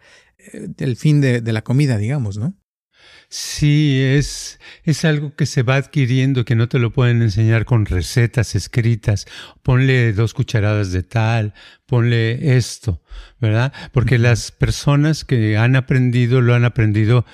el 0.77 0.95
fin 0.97 1.21
de, 1.21 1.41
de 1.41 1.53
la 1.53 1.63
comida, 1.63 1.97
digamos, 1.97 2.37
¿no? 2.37 2.55
Sí, 3.29 3.99
es, 3.99 4.59
es 4.83 5.05
algo 5.05 5.35
que 5.35 5.47
se 5.47 5.63
va 5.63 5.77
adquiriendo, 5.77 6.45
que 6.45 6.55
no 6.55 6.69
te 6.69 6.77
lo 6.77 6.91
pueden 6.93 7.21
enseñar 7.23 7.65
con 7.65 7.85
recetas 7.85 8.53
escritas. 8.53 9.25
Ponle 9.63 10.13
dos 10.13 10.35
cucharadas 10.35 10.91
de 10.91 11.01
tal, 11.01 11.53
ponle 11.87 12.55
esto, 12.57 13.01
¿verdad? 13.39 13.73
Porque 13.91 14.19
las 14.19 14.51
personas 14.51 15.25
que 15.25 15.57
han 15.57 15.75
aprendido 15.75 16.41
lo 16.41 16.53
han 16.53 16.63
aprendido 16.63 17.25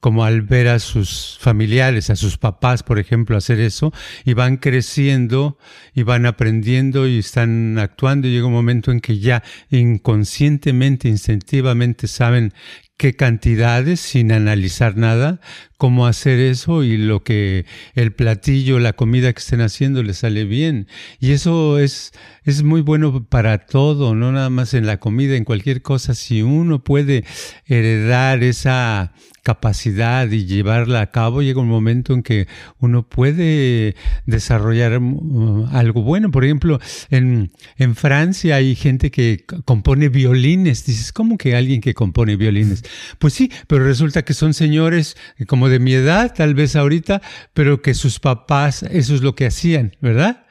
como 0.00 0.24
al 0.24 0.40
ver 0.42 0.68
a 0.68 0.78
sus 0.78 1.38
familiares, 1.40 2.10
a 2.10 2.16
sus 2.16 2.38
papás, 2.38 2.82
por 2.82 2.98
ejemplo, 2.98 3.36
hacer 3.36 3.60
eso, 3.60 3.92
y 4.24 4.32
van 4.32 4.56
creciendo 4.56 5.58
y 5.94 6.02
van 6.02 6.26
aprendiendo 6.26 7.06
y 7.06 7.18
están 7.18 7.78
actuando, 7.78 8.26
y 8.26 8.32
llega 8.32 8.46
un 8.46 8.52
momento 8.52 8.90
en 8.90 9.00
que 9.00 9.18
ya 9.18 9.42
inconscientemente, 9.70 11.08
instintivamente 11.08 12.08
saben 12.08 12.54
qué 12.96 13.14
cantidades 13.14 14.00
sin 14.00 14.32
analizar 14.32 14.96
nada, 14.96 15.40
cómo 15.80 16.06
hacer 16.06 16.38
eso 16.40 16.84
y 16.84 16.98
lo 16.98 17.24
que 17.24 17.64
el 17.94 18.12
platillo, 18.12 18.78
la 18.78 18.92
comida 18.92 19.32
que 19.32 19.38
estén 19.38 19.62
haciendo 19.62 20.02
les 20.02 20.18
sale 20.18 20.44
bien. 20.44 20.86
Y 21.20 21.32
eso 21.32 21.78
es, 21.78 22.12
es 22.44 22.62
muy 22.62 22.82
bueno 22.82 23.24
para 23.24 23.64
todo, 23.64 24.14
no 24.14 24.30
nada 24.30 24.50
más 24.50 24.74
en 24.74 24.84
la 24.84 24.98
comida, 24.98 25.36
en 25.36 25.44
cualquier 25.44 25.80
cosa. 25.80 26.12
Si 26.12 26.42
uno 26.42 26.84
puede 26.84 27.24
heredar 27.64 28.42
esa 28.42 29.14
capacidad 29.42 30.30
y 30.30 30.44
llevarla 30.44 31.00
a 31.00 31.10
cabo, 31.10 31.40
llega 31.40 31.60
un 31.60 31.68
momento 31.68 32.12
en 32.12 32.22
que 32.22 32.46
uno 32.78 33.08
puede 33.08 33.94
desarrollar 34.26 35.00
mm, 35.00 35.74
algo 35.74 36.02
bueno. 36.02 36.30
Por 36.30 36.44
ejemplo, 36.44 36.78
en, 37.10 37.50
en 37.78 37.96
Francia 37.96 38.56
hay 38.56 38.74
gente 38.74 39.10
que 39.10 39.44
compone 39.64 40.10
violines. 40.10 40.84
Dices, 40.84 41.12
¿cómo 41.12 41.38
que 41.38 41.56
alguien 41.56 41.80
que 41.80 41.94
compone 41.94 42.36
violines? 42.36 42.84
Pues 43.18 43.32
sí, 43.32 43.50
pero 43.66 43.84
resulta 43.84 44.22
que 44.24 44.34
son 44.34 44.52
señores 44.52 45.16
como 45.46 45.69
de 45.70 45.78
mi 45.78 45.94
edad, 45.94 46.34
tal 46.34 46.54
vez 46.54 46.76
ahorita, 46.76 47.22
pero 47.54 47.80
que 47.80 47.94
sus 47.94 48.20
papás, 48.20 48.82
eso 48.82 49.14
es 49.14 49.22
lo 49.22 49.34
que 49.34 49.46
hacían, 49.46 49.96
¿verdad? 50.00 50.46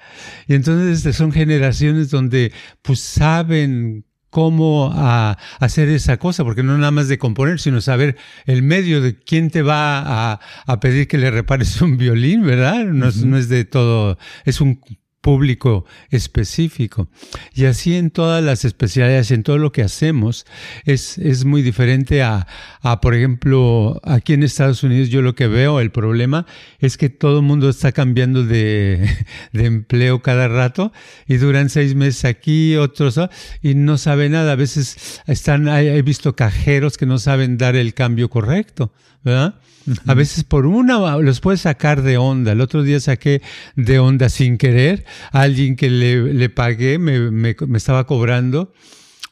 Y 0.47 0.55
entonces 0.55 1.15
son 1.15 1.31
generaciones 1.31 2.09
donde 2.09 2.51
pues 2.81 2.99
saben 2.99 4.05
cómo 4.29 4.91
a, 4.93 5.37
hacer 5.59 5.89
esa 5.89 6.17
cosa, 6.17 6.43
porque 6.43 6.63
no 6.63 6.77
nada 6.77 6.91
más 6.91 7.07
de 7.07 7.17
componer, 7.17 7.59
sino 7.59 7.81
saber 7.81 8.17
el 8.45 8.61
medio 8.61 9.01
de 9.01 9.17
quién 9.17 9.49
te 9.49 9.61
va 9.61 10.39
a, 10.65 10.79
pedir 10.79 11.07
que 11.07 11.17
le 11.17 11.31
repares 11.31 11.81
un 11.81 11.97
violín, 11.97 12.45
¿verdad? 12.45 12.85
No, 12.85 13.09
no 13.11 13.37
es 13.37 13.49
de 13.49 13.65
todo, 13.65 14.17
es 14.45 14.61
un 14.61 14.81
público 15.21 15.85
específico. 16.09 17.09
Y 17.53 17.65
así 17.65 17.95
en 17.95 18.09
todas 18.09 18.43
las 18.43 18.65
especialidades, 18.65 19.31
en 19.31 19.43
todo 19.43 19.57
lo 19.57 19.71
que 19.71 19.81
hacemos, 19.81 20.45
es, 20.85 21.17
es 21.17 21.45
muy 21.45 21.61
diferente 21.61 22.23
a, 22.23 22.47
a, 22.81 23.01
por 23.01 23.15
ejemplo, 23.15 23.99
aquí 24.03 24.33
en 24.33 24.43
Estados 24.43 24.83
Unidos 24.83 25.09
yo 25.09 25.21
lo 25.21 25.35
que 25.35 25.47
veo, 25.47 25.79
el 25.79 25.91
problema 25.91 26.45
es 26.79 26.97
que 26.97 27.09
todo 27.09 27.39
el 27.39 27.45
mundo 27.45 27.69
está 27.69 27.91
cambiando 27.91 28.43
de, 28.43 29.09
de 29.53 29.65
empleo 29.65 30.21
cada 30.21 30.47
rato 30.47 30.91
y 31.27 31.37
duran 31.37 31.69
seis 31.69 31.95
meses 31.95 32.25
aquí, 32.25 32.75
otros, 32.75 33.19
y 33.61 33.75
no 33.75 33.97
sabe 33.97 34.29
nada. 34.29 34.53
A 34.53 34.55
veces 34.55 35.21
están, 35.27 35.67
he 35.67 36.01
visto 36.01 36.35
cajeros 36.35 36.97
que 36.97 37.05
no 37.05 37.17
saben 37.17 37.57
dar 37.57 37.75
el 37.75 37.93
cambio 37.93 38.29
correcto, 38.29 38.93
¿verdad? 39.23 39.59
A 40.05 40.13
veces 40.13 40.43
por 40.43 40.65
una 40.65 41.17
los 41.17 41.39
puedes 41.39 41.61
sacar 41.61 42.01
de 42.01 42.17
onda. 42.17 42.51
El 42.51 42.61
otro 42.61 42.83
día 42.83 42.99
saqué 42.99 43.41
de 43.75 43.99
onda 43.99 44.29
sin 44.29 44.57
querer 44.57 45.05
a 45.31 45.41
alguien 45.41 45.75
que 45.75 45.89
le, 45.89 46.33
le 46.33 46.49
pagué, 46.49 46.99
me, 46.99 47.31
me, 47.31 47.55
me 47.67 47.77
estaba 47.77 48.05
cobrando 48.05 48.73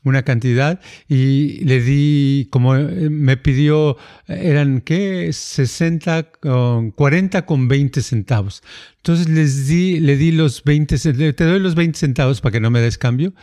una 0.07 0.23
cantidad 0.23 0.79
y 1.07 1.63
le 1.65 1.81
di, 1.81 2.47
como 2.49 2.73
me 2.73 3.37
pidió, 3.37 3.97
eran 4.27 4.81
qué, 4.81 5.29
60, 5.31 6.31
40 6.95 7.45
con 7.45 7.67
20 7.67 8.01
centavos. 8.01 8.63
Entonces 8.97 9.29
les 9.29 9.67
di, 9.67 9.99
le 9.99 10.17
di 10.17 10.31
los 10.31 10.63
20, 10.63 11.33
te 11.33 11.43
doy 11.43 11.59
los 11.59 11.75
20 11.75 11.97
centavos 11.97 12.41
para 12.41 12.53
que 12.53 12.59
no 12.59 12.71
me 12.71 12.81
des 12.81 12.97
cambio. 12.97 13.33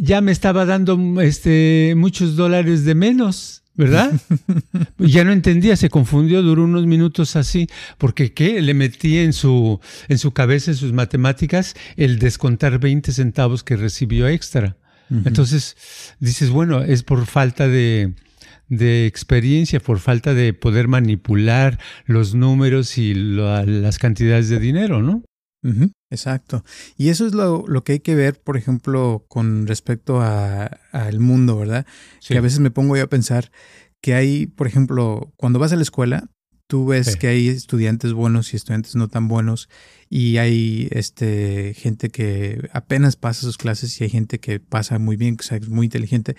Ya 0.00 0.20
me 0.20 0.32
estaba 0.32 0.64
dando 0.64 1.20
este, 1.20 1.94
muchos 1.96 2.36
dólares 2.36 2.84
de 2.84 2.94
menos. 2.94 3.62
¿Verdad? 3.76 4.12
ya 4.98 5.24
no 5.24 5.32
entendía, 5.32 5.76
se 5.76 5.90
confundió, 5.90 6.42
duró 6.42 6.64
unos 6.64 6.86
minutos 6.86 7.36
así, 7.36 7.68
porque 7.98 8.32
¿qué? 8.32 8.60
Le 8.62 8.74
metí 8.74 9.18
en 9.18 9.32
su, 9.32 9.80
en 10.08 10.18
su 10.18 10.32
cabeza, 10.32 10.70
en 10.70 10.76
sus 10.76 10.92
matemáticas, 10.92 11.74
el 11.96 12.18
descontar 12.18 12.78
20 12.78 13.12
centavos 13.12 13.62
que 13.62 13.76
recibió 13.76 14.28
extra. 14.28 14.76
Entonces, 15.08 15.76
dices, 16.18 16.50
bueno, 16.50 16.82
es 16.82 17.04
por 17.04 17.26
falta 17.26 17.68
de, 17.68 18.14
de 18.68 19.06
experiencia, 19.06 19.78
por 19.78 20.00
falta 20.00 20.34
de 20.34 20.52
poder 20.52 20.88
manipular 20.88 21.78
los 22.06 22.34
números 22.34 22.98
y 22.98 23.14
las 23.14 23.98
cantidades 23.98 24.48
de 24.48 24.58
dinero, 24.58 25.02
¿no? 25.02 25.22
Exacto. 26.10 26.64
Y 26.96 27.08
eso 27.08 27.26
es 27.26 27.34
lo, 27.34 27.64
lo, 27.66 27.84
que 27.84 27.92
hay 27.92 28.00
que 28.00 28.14
ver, 28.14 28.40
por 28.40 28.56
ejemplo, 28.56 29.24
con 29.28 29.66
respecto 29.66 30.20
al 30.20 31.20
mundo, 31.20 31.58
¿verdad? 31.58 31.86
Que 32.26 32.38
a 32.38 32.40
veces 32.40 32.60
me 32.60 32.70
pongo 32.70 32.96
yo 32.96 33.04
a 33.04 33.08
pensar 33.08 33.50
que 34.00 34.14
hay, 34.14 34.46
por 34.46 34.66
ejemplo, 34.66 35.32
cuando 35.36 35.58
vas 35.58 35.72
a 35.72 35.76
la 35.76 35.82
escuela, 35.82 36.28
tú 36.66 36.86
ves 36.86 37.16
que 37.16 37.28
hay 37.28 37.48
estudiantes 37.48 38.12
buenos 38.12 38.52
y 38.52 38.56
estudiantes 38.56 38.96
no 38.96 39.08
tan 39.08 39.28
buenos 39.28 39.68
y 40.08 40.36
hay 40.36 40.88
este 40.90 41.74
gente 41.74 42.10
que 42.10 42.68
apenas 42.72 43.16
pasa 43.16 43.42
sus 43.42 43.58
clases 43.58 44.00
y 44.00 44.04
hay 44.04 44.10
gente 44.10 44.38
que 44.38 44.60
pasa 44.60 44.98
muy 44.98 45.16
bien, 45.16 45.36
que 45.36 45.54
es 45.54 45.68
muy 45.68 45.86
inteligente. 45.86 46.36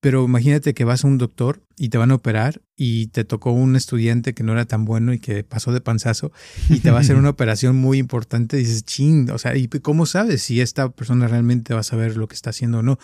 Pero 0.00 0.24
imagínate 0.24 0.74
que 0.74 0.84
vas 0.84 1.04
a 1.04 1.08
un 1.08 1.18
doctor 1.18 1.62
y 1.78 1.88
te 1.90 1.98
van 1.98 2.10
a 2.10 2.14
operar 2.14 2.62
y 2.76 3.08
te 3.08 3.24
tocó 3.24 3.52
un 3.52 3.76
estudiante 3.76 4.34
que 4.34 4.42
no 4.42 4.52
era 4.52 4.64
tan 4.64 4.84
bueno 4.84 5.12
y 5.12 5.18
que 5.18 5.44
pasó 5.44 5.72
de 5.72 5.80
panzazo 5.80 6.30
y 6.70 6.80
te 6.80 6.90
va 6.90 6.98
a 6.98 7.00
hacer 7.00 7.16
una 7.16 7.30
operación 7.30 7.76
muy 7.76 7.98
importante. 7.98 8.56
Y 8.56 8.60
dices, 8.60 8.84
ching, 8.84 9.30
o 9.30 9.38
sea, 9.38 9.56
¿y 9.56 9.68
cómo 9.68 10.06
sabes 10.06 10.42
si 10.42 10.60
esta 10.60 10.90
persona 10.90 11.26
realmente 11.26 11.74
va 11.74 11.80
a 11.80 11.84
saber 11.84 12.16
lo 12.16 12.28
que 12.28 12.34
está 12.34 12.50
haciendo 12.50 12.78
o 12.78 12.82
no? 12.82 12.98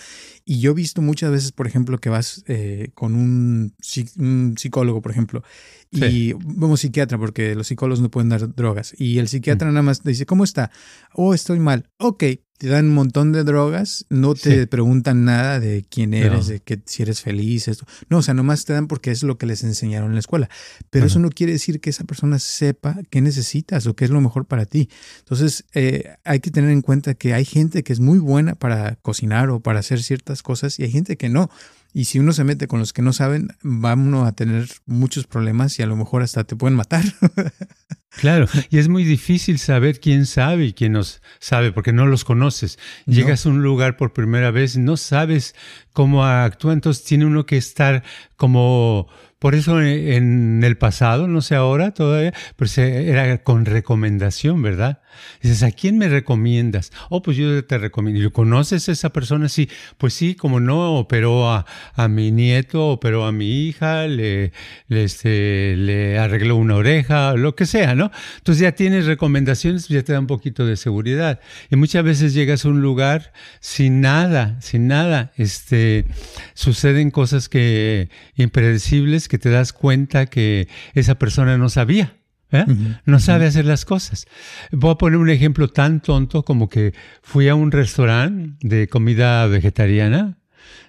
Y 0.45 0.61
yo 0.61 0.73
he 0.73 0.75
visto 0.75 1.03
muchas 1.03 1.31
veces, 1.31 1.53
por 1.53 1.67
ejemplo, 1.67 1.99
que 1.99 2.09
vas 2.09 2.45
eh, 2.47 2.91
con 2.95 3.15
un, 3.15 3.75
psicólogo, 3.81 5.03
por 5.03 5.13
ejemplo, 5.13 5.43
y 5.91 6.33
vamos 6.33 6.81
psiquiatra, 6.81 7.19
porque 7.19 7.55
los 7.55 7.67
psicólogos 7.67 8.01
no 8.01 8.11
pueden 8.11 8.31
dar 8.31 8.55
drogas. 8.55 8.95
Y 8.99 9.19
el 9.19 9.29
psiquiatra 9.29 9.69
nada 9.69 9.83
más 9.83 9.92
te 10.01 10.11
dice, 10.11 10.27
¿cómo 10.27 10.45
está? 10.45 10.71
Oh, 11.15 11.35
estoy 11.35 11.59
mal. 11.59 11.89
Ok, 11.99 12.25
te 12.63 12.69
dan 12.69 12.87
un 12.87 12.95
montón 12.95 13.33
de 13.33 13.43
drogas, 13.43 14.07
no 14.09 14.37
te 14.37 14.69
preguntan 14.69 15.25
nada 15.25 15.59
de 15.59 15.85
quién 15.91 16.15
eres, 16.15 16.47
de 16.47 16.61
que 16.61 16.81
si 16.87 17.03
eres 17.03 17.21
feliz, 17.21 17.67
esto. 17.67 17.87
No, 18.09 18.19
o 18.19 18.23
sea, 18.23 18.35
nomás 18.35 18.65
te 18.65 18.73
dan 18.73 18.87
porque 18.87 19.11
es 19.11 19.25
lo 19.25 19.37
que 19.37 19.47
les 19.47 19.65
enseñaron 19.65 20.11
en 20.11 20.15
la 20.15 20.21
escuela. 20.21 20.49
Pero 20.89 21.07
eso 21.07 21.19
no 21.19 21.31
quiere 21.31 21.55
decir 21.55 21.81
que 21.81 21.91
esa 21.91 22.05
persona 22.05 22.39
sepa 22.39 23.01
qué 23.11 23.21
necesitas 23.21 23.85
o 23.89 23.97
qué 23.97 24.05
es 24.05 24.13
lo 24.13 24.21
mejor 24.21 24.47
para 24.47 24.65
ti. 24.65 24.89
Entonces, 25.19 25.65
eh, 25.75 26.15
hay 26.23 26.39
que 26.39 26.53
tener 26.53 26.71
en 26.71 26.83
cuenta 26.83 27.15
que 27.15 27.35
hay 27.35 27.45
gente 27.45 27.83
que 27.83 27.93
es 27.93 27.99
muy 27.99 28.21
buena 28.21 28.55
para 28.55 28.95
cocinar 28.95 29.51
o 29.51 29.59
para 29.59 29.81
hacer 29.81 30.01
ciertas 30.01 30.45
cosas 30.45 30.79
y 30.79 30.85
hay 30.85 30.93
gente 30.93 31.17
que 31.17 31.29
no. 31.29 31.51
Y 31.93 32.05
si 32.05 32.21
uno 32.21 32.33
se 32.33 32.45
mete 32.45 32.69
con 32.69 32.79
los 32.79 32.93
que 32.93 33.03
no 33.03 33.13
saben, 33.13 33.49
vamos 33.63 34.29
a 34.29 34.33
tener 34.33 34.69
muchos 34.87 35.27
problemas 35.27 35.77
y 35.81 35.83
a 35.83 35.87
lo 35.87 35.97
mejor 35.97 36.23
hasta 36.23 36.45
te 36.45 36.55
pueden 36.55 36.77
matar. 36.77 37.03
Claro, 38.19 38.47
y 38.71 38.79
es 38.79 38.89
muy 38.89 39.05
difícil 39.05 39.59
saber 39.59 39.99
quién 39.99 40.27
sabe 40.27 40.67
y 40.67 40.73
quién 40.75 40.93
no 40.93 41.01
sabe, 41.39 41.73
porque 41.73 41.93
no 41.93 42.07
los 42.07 42.25
conoces. 42.25 42.79
Llegas 43.07 43.47
a 43.47 43.49
un 43.49 43.63
lugar 43.63 43.97
por 43.97 44.13
primera 44.13 44.51
vez, 44.51 44.77
no 44.77 44.97
sabes 44.99 45.55
cómo 45.93 46.25
actúa, 46.25 46.75
entonces 46.75 47.05
tiene 47.05 47.25
uno 47.25 47.47
que 47.47 47.57
estar 47.57 48.03
como 48.37 49.09
por 49.39 49.55
eso 49.57 49.81
en 49.81 50.63
el 50.63 50.77
pasado, 50.79 51.27
no 51.27 51.41
sé 51.41 51.57
ahora 51.57 51.91
todavía, 51.93 52.33
pero 52.55 52.71
era 52.81 53.43
con 53.43 53.65
recomendación, 53.65 54.63
¿verdad? 54.63 55.01
Dices, 55.43 55.63
¿a 55.63 55.73
quién 55.73 55.99
me 55.99 56.09
recomiendas? 56.09 56.93
Oh, 57.11 57.23
pues 57.23 57.37
yo 57.37 57.65
te 57.65 57.79
recomiendo. 57.79 58.33
¿Conoces 58.33 58.89
a 58.89 58.93
esa 58.93 59.11
persona? 59.11 59.49
Sí, 59.49 59.69
pues 59.99 60.15
sí, 60.15 60.35
como 60.35 60.61
no, 60.61 60.95
operó 60.95 61.51
a, 61.51 61.67
a 61.95 62.09
mi 62.09 62.31
nieto, 62.31 62.87
operó 62.89 63.27
a 63.27 63.33
mi 63.33 63.67
hija, 63.67 64.07
le, 64.07 64.53
le, 64.89 65.05
este, 65.05 65.75
le 65.77 66.19
arregló 66.19 66.57
una 66.57 66.77
oreja, 66.77 67.35
lo 67.35 67.55
que 67.55 67.67
sea, 67.67 67.95
¿no? 67.95 68.02
Entonces 68.39 68.63
ya 68.63 68.73
tienes 68.73 69.07
recomendaciones, 69.07 69.89
ya 69.89 70.03
te 70.03 70.13
da 70.13 70.21
un 70.21 70.27
poquito 70.27 70.67
de 70.67 70.77
seguridad. 70.77 71.41
Y 71.71 71.77
muchas 71.77 72.03
veces 72.03 72.35
llegas 72.35 72.65
a 72.65 72.69
un 72.69 72.81
lugar 72.81 73.33
sin 73.61 74.01
nada, 74.01 74.61
sin 74.61 74.89
nada. 74.89 75.33
Este, 75.37 76.07
suceden 76.55 77.11
cosas 77.11 77.49
que 77.49 78.09
impredecibles 78.35 79.29
que 79.29 79.39
te 79.39 79.51
das 79.51 79.73
cuenta 79.73 80.27
que 80.27 80.69
esa 80.95 81.17
persona 81.17 81.59
no 81.59 81.69
sabía. 81.69 82.17
¿eh? 82.53 82.65
no 83.05 83.19
sabe 83.19 83.47
hacer 83.47 83.65
las 83.65 83.85
cosas. 83.85 84.27
Voy 84.71 84.93
a 84.93 84.95
poner 84.97 85.19
un 85.19 85.31
ejemplo 85.31 85.69
tan 85.69 86.01
tonto 86.01 86.45
como 86.45 86.69
que 86.69 86.95
fui 87.23 87.49
a 87.49 87.55
un 87.55 87.73
restaurante 87.73 88.57
de 88.67 88.89
comida 88.89 89.47
vegetariana, 89.47 90.39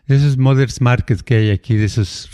de 0.08 0.17
esos 0.17 0.38
Mother's 0.38 0.82
Market 0.82 1.22
que 1.22 1.36
hay 1.36 1.50
aquí, 1.51 1.75
de 1.75 1.86
esos 1.86 2.29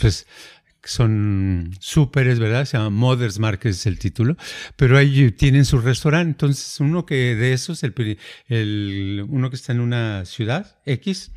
son 0.84 1.70
súperes, 1.78 2.38
¿verdad? 2.38 2.64
Se 2.64 2.76
llama 2.76 2.90
Mother's 2.90 3.38
Market 3.38 3.70
es 3.70 3.86
el 3.86 3.98
título, 3.98 4.36
pero 4.76 4.96
ahí 4.96 5.30
tienen 5.32 5.64
su 5.64 5.78
restaurante. 5.78 6.30
Entonces, 6.30 6.80
uno 6.80 7.06
que 7.06 7.34
de 7.34 7.52
esos, 7.52 7.82
el, 7.82 9.26
uno 9.28 9.50
que 9.50 9.56
está 9.56 9.72
en 9.72 9.80
una 9.80 10.24
ciudad 10.24 10.78
X, 10.86 11.32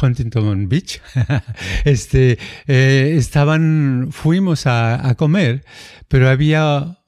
Huntington 0.00 0.68
Beach, 0.68 1.00
este, 1.84 2.38
eh, 2.66 3.14
estaban, 3.16 4.08
fuimos 4.10 4.66
a, 4.66 5.14
comer, 5.16 5.64
pero 6.08 6.28
había, 6.28 6.98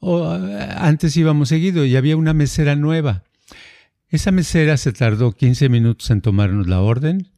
antes 0.77 1.17
íbamos 1.17 1.49
seguido 1.49 1.85
y 1.85 1.97
había 1.97 2.17
una 2.17 2.35
mesera 2.35 2.77
nueva. 2.77 3.25
Esa 4.09 4.33
mesera 4.33 4.77
se 4.77 4.93
tardó 4.93 5.33
15 5.33 5.69
minutos 5.69 6.11
en 6.11 6.21
tomarnos 6.21 6.67
la 6.67 6.81
orden, 6.81 7.29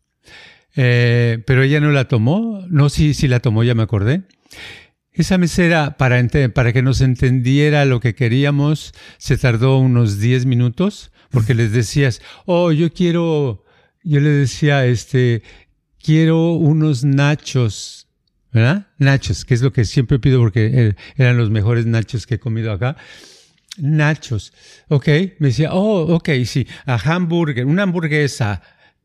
eh, 0.74 1.42
pero 1.46 1.62
ella 1.62 1.80
no 1.80 1.92
la 1.92 2.08
tomó, 2.08 2.64
no, 2.68 2.88
sí, 2.88 3.12
sí 3.14 3.28
la 3.28 3.40
tomó, 3.40 3.62
ya 3.62 3.74
me 3.74 3.82
acordé. 3.82 4.22
Esa 5.12 5.36
mesera, 5.36 5.96
para, 5.98 6.72
que 6.72 6.82
nos 6.82 7.00
entendiera 7.00 7.84
lo 7.84 8.00
que 8.00 8.14
queríamos, 8.14 8.94
se 9.18 9.36
tardó 9.36 9.78
unos 9.78 10.18
10 10.18 10.46
minutos, 10.46 11.12
porque 11.30 11.54
les 11.54 11.72
decías, 11.72 12.22
oh, 12.46 12.72
yo 12.72 12.92
quiero 12.92 13.62
yo 14.04 14.20
le 14.20 14.30
decía, 14.30 14.84
este, 14.86 15.42
quiero 16.02 16.52
unos 16.52 17.04
nachos, 17.04 18.08
¿verdad? 18.52 18.88
Nachos, 18.98 19.44
que 19.44 19.54
es 19.54 19.62
lo 19.62 19.72
que 19.72 19.84
siempre 19.84 20.18
pido 20.18 20.40
porque 20.40 20.66
er, 20.66 20.96
eran 21.16 21.36
los 21.36 21.50
mejores 21.50 21.86
nachos 21.86 22.26
que 22.26 22.34
he 22.34 22.38
comido 22.40 22.72
acá. 22.72 22.96
Nachos. 23.78 24.52
Ok, 24.88 25.06
me 25.38 25.48
decía, 25.48 25.72
oh, 25.72 26.14
ok, 26.14 26.30
sí, 26.44 26.66
a 26.84 26.96
hamburger, 26.96 27.64
una 27.64 27.84
hamburguesa, 27.84 28.62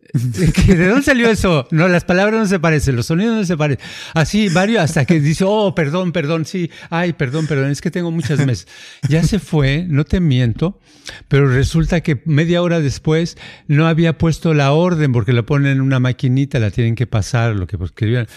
¿De 0.13 0.88
dónde 0.88 1.04
salió 1.04 1.30
eso? 1.30 1.68
No, 1.72 1.88
las 1.88 2.04
palabras 2.04 2.39
no 2.39 2.46
se 2.48 2.60
parecen, 2.60 2.96
los 2.96 3.08
sonidos 3.08 3.36
no 3.36 3.46
se 3.46 3.58
parecen. 3.58 3.86
Así, 4.13 4.50
varios, 4.50 4.82
hasta 4.82 5.06
que 5.06 5.20
dice, 5.20 5.44
oh, 5.46 5.75
perdón, 5.75 6.12
perdón, 6.12 6.46
sí, 6.46 6.72
ay, 6.89 7.13
perdón, 7.13 7.48
perdón, 7.48 7.72
es 7.72 7.82
que 7.82 7.92
tengo 7.92 8.12
muchas 8.12 8.46
meses. 8.46 8.68
Ya 9.10 9.24
se 9.24 9.39
fue, 9.39 9.86
no 9.88 10.06
te 10.06 10.20
miento, 10.20 10.80
pero 11.27 11.48
resulta 11.48 12.01
que 12.01 12.22
media 12.25 12.62
hora 12.62 12.80
después 12.80 13.38
no 13.68 13.88
había 13.88 14.18
puesto 14.18 14.54
la 14.54 14.72
orden 14.72 15.12
porque 15.12 15.34
la 15.34 15.44
ponen 15.44 15.74
en 15.74 15.82
una 15.82 16.00
maquinita, 16.00 16.60
la 16.60 16.72
tienen 16.72 16.96
que 16.96 17.08
pasar, 17.08 17.56
lo 17.56 17.68
que 17.68 17.77
escribían. 17.84 18.27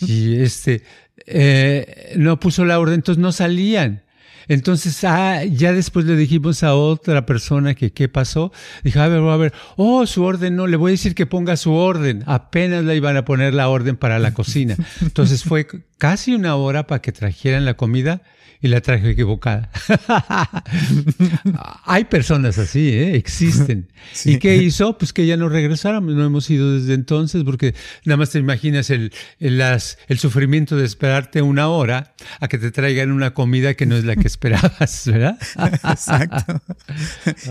Y 0.00 0.40
este, 0.40 0.82
eh, 1.26 2.14
no 2.16 2.40
puso 2.40 2.64
la 2.64 2.78
orden, 2.80 2.96
entonces 2.96 3.20
no 3.20 3.32
salían. 3.32 4.02
Entonces, 4.48 5.02
ah, 5.04 5.44
ya 5.44 5.72
después 5.72 6.04
le 6.06 6.16
dijimos 6.16 6.62
a 6.62 6.74
otra 6.74 7.26
persona 7.26 7.74
que 7.74 7.92
qué 7.92 8.08
pasó. 8.08 8.52
Dijo, 8.82 9.00
a 9.00 9.08
ver, 9.08 9.20
a 9.20 9.36
ver, 9.36 9.52
oh, 9.76 10.06
su 10.06 10.24
orden 10.24 10.56
no, 10.56 10.66
le 10.66 10.76
voy 10.76 10.90
a 10.90 10.92
decir 10.92 11.14
que 11.14 11.26
ponga 11.26 11.56
su 11.56 11.72
orden. 11.72 12.24
Apenas 12.26 12.84
le 12.84 12.96
iban 12.96 13.16
a 13.16 13.24
poner 13.24 13.54
la 13.54 13.68
orden 13.68 13.96
para 13.96 14.18
la 14.18 14.34
cocina. 14.34 14.76
Entonces 15.00 15.44
fue 15.44 15.66
casi 15.98 16.34
una 16.34 16.56
hora 16.56 16.86
para 16.86 17.02
que 17.02 17.12
trajeran 17.12 17.64
la 17.64 17.74
comida 17.74 18.22
y 18.62 18.68
la 18.68 18.80
traje 18.80 19.10
equivocada. 19.10 19.68
Hay 21.84 22.04
personas 22.04 22.58
así, 22.58 22.90
¿eh? 22.90 23.16
existen. 23.16 23.88
¿Y 24.24 24.38
qué 24.38 24.56
hizo? 24.56 24.96
Pues 24.96 25.12
que 25.12 25.26
ya 25.26 25.36
no 25.36 25.48
regresáramos, 25.48 26.14
no 26.14 26.24
hemos 26.24 26.48
ido 26.48 26.78
desde 26.78 26.94
entonces, 26.94 27.42
porque 27.42 27.74
nada 28.04 28.18
más 28.18 28.30
te 28.30 28.38
imaginas 28.38 28.88
el, 28.90 29.12
el, 29.40 29.58
las, 29.58 29.98
el 30.06 30.20
sufrimiento 30.20 30.76
de 30.76 30.84
esperarte 30.84 31.42
una 31.42 31.68
hora 31.68 32.14
a 32.38 32.46
que 32.46 32.56
te 32.58 32.70
traigan 32.70 33.10
una 33.10 33.34
comida 33.34 33.74
que 33.74 33.84
no 33.84 33.96
es 33.96 34.04
la 34.04 34.14
que 34.14 34.28
esperabas, 34.32 35.06
¿verdad? 35.06 35.38
Exacto. 35.84 36.60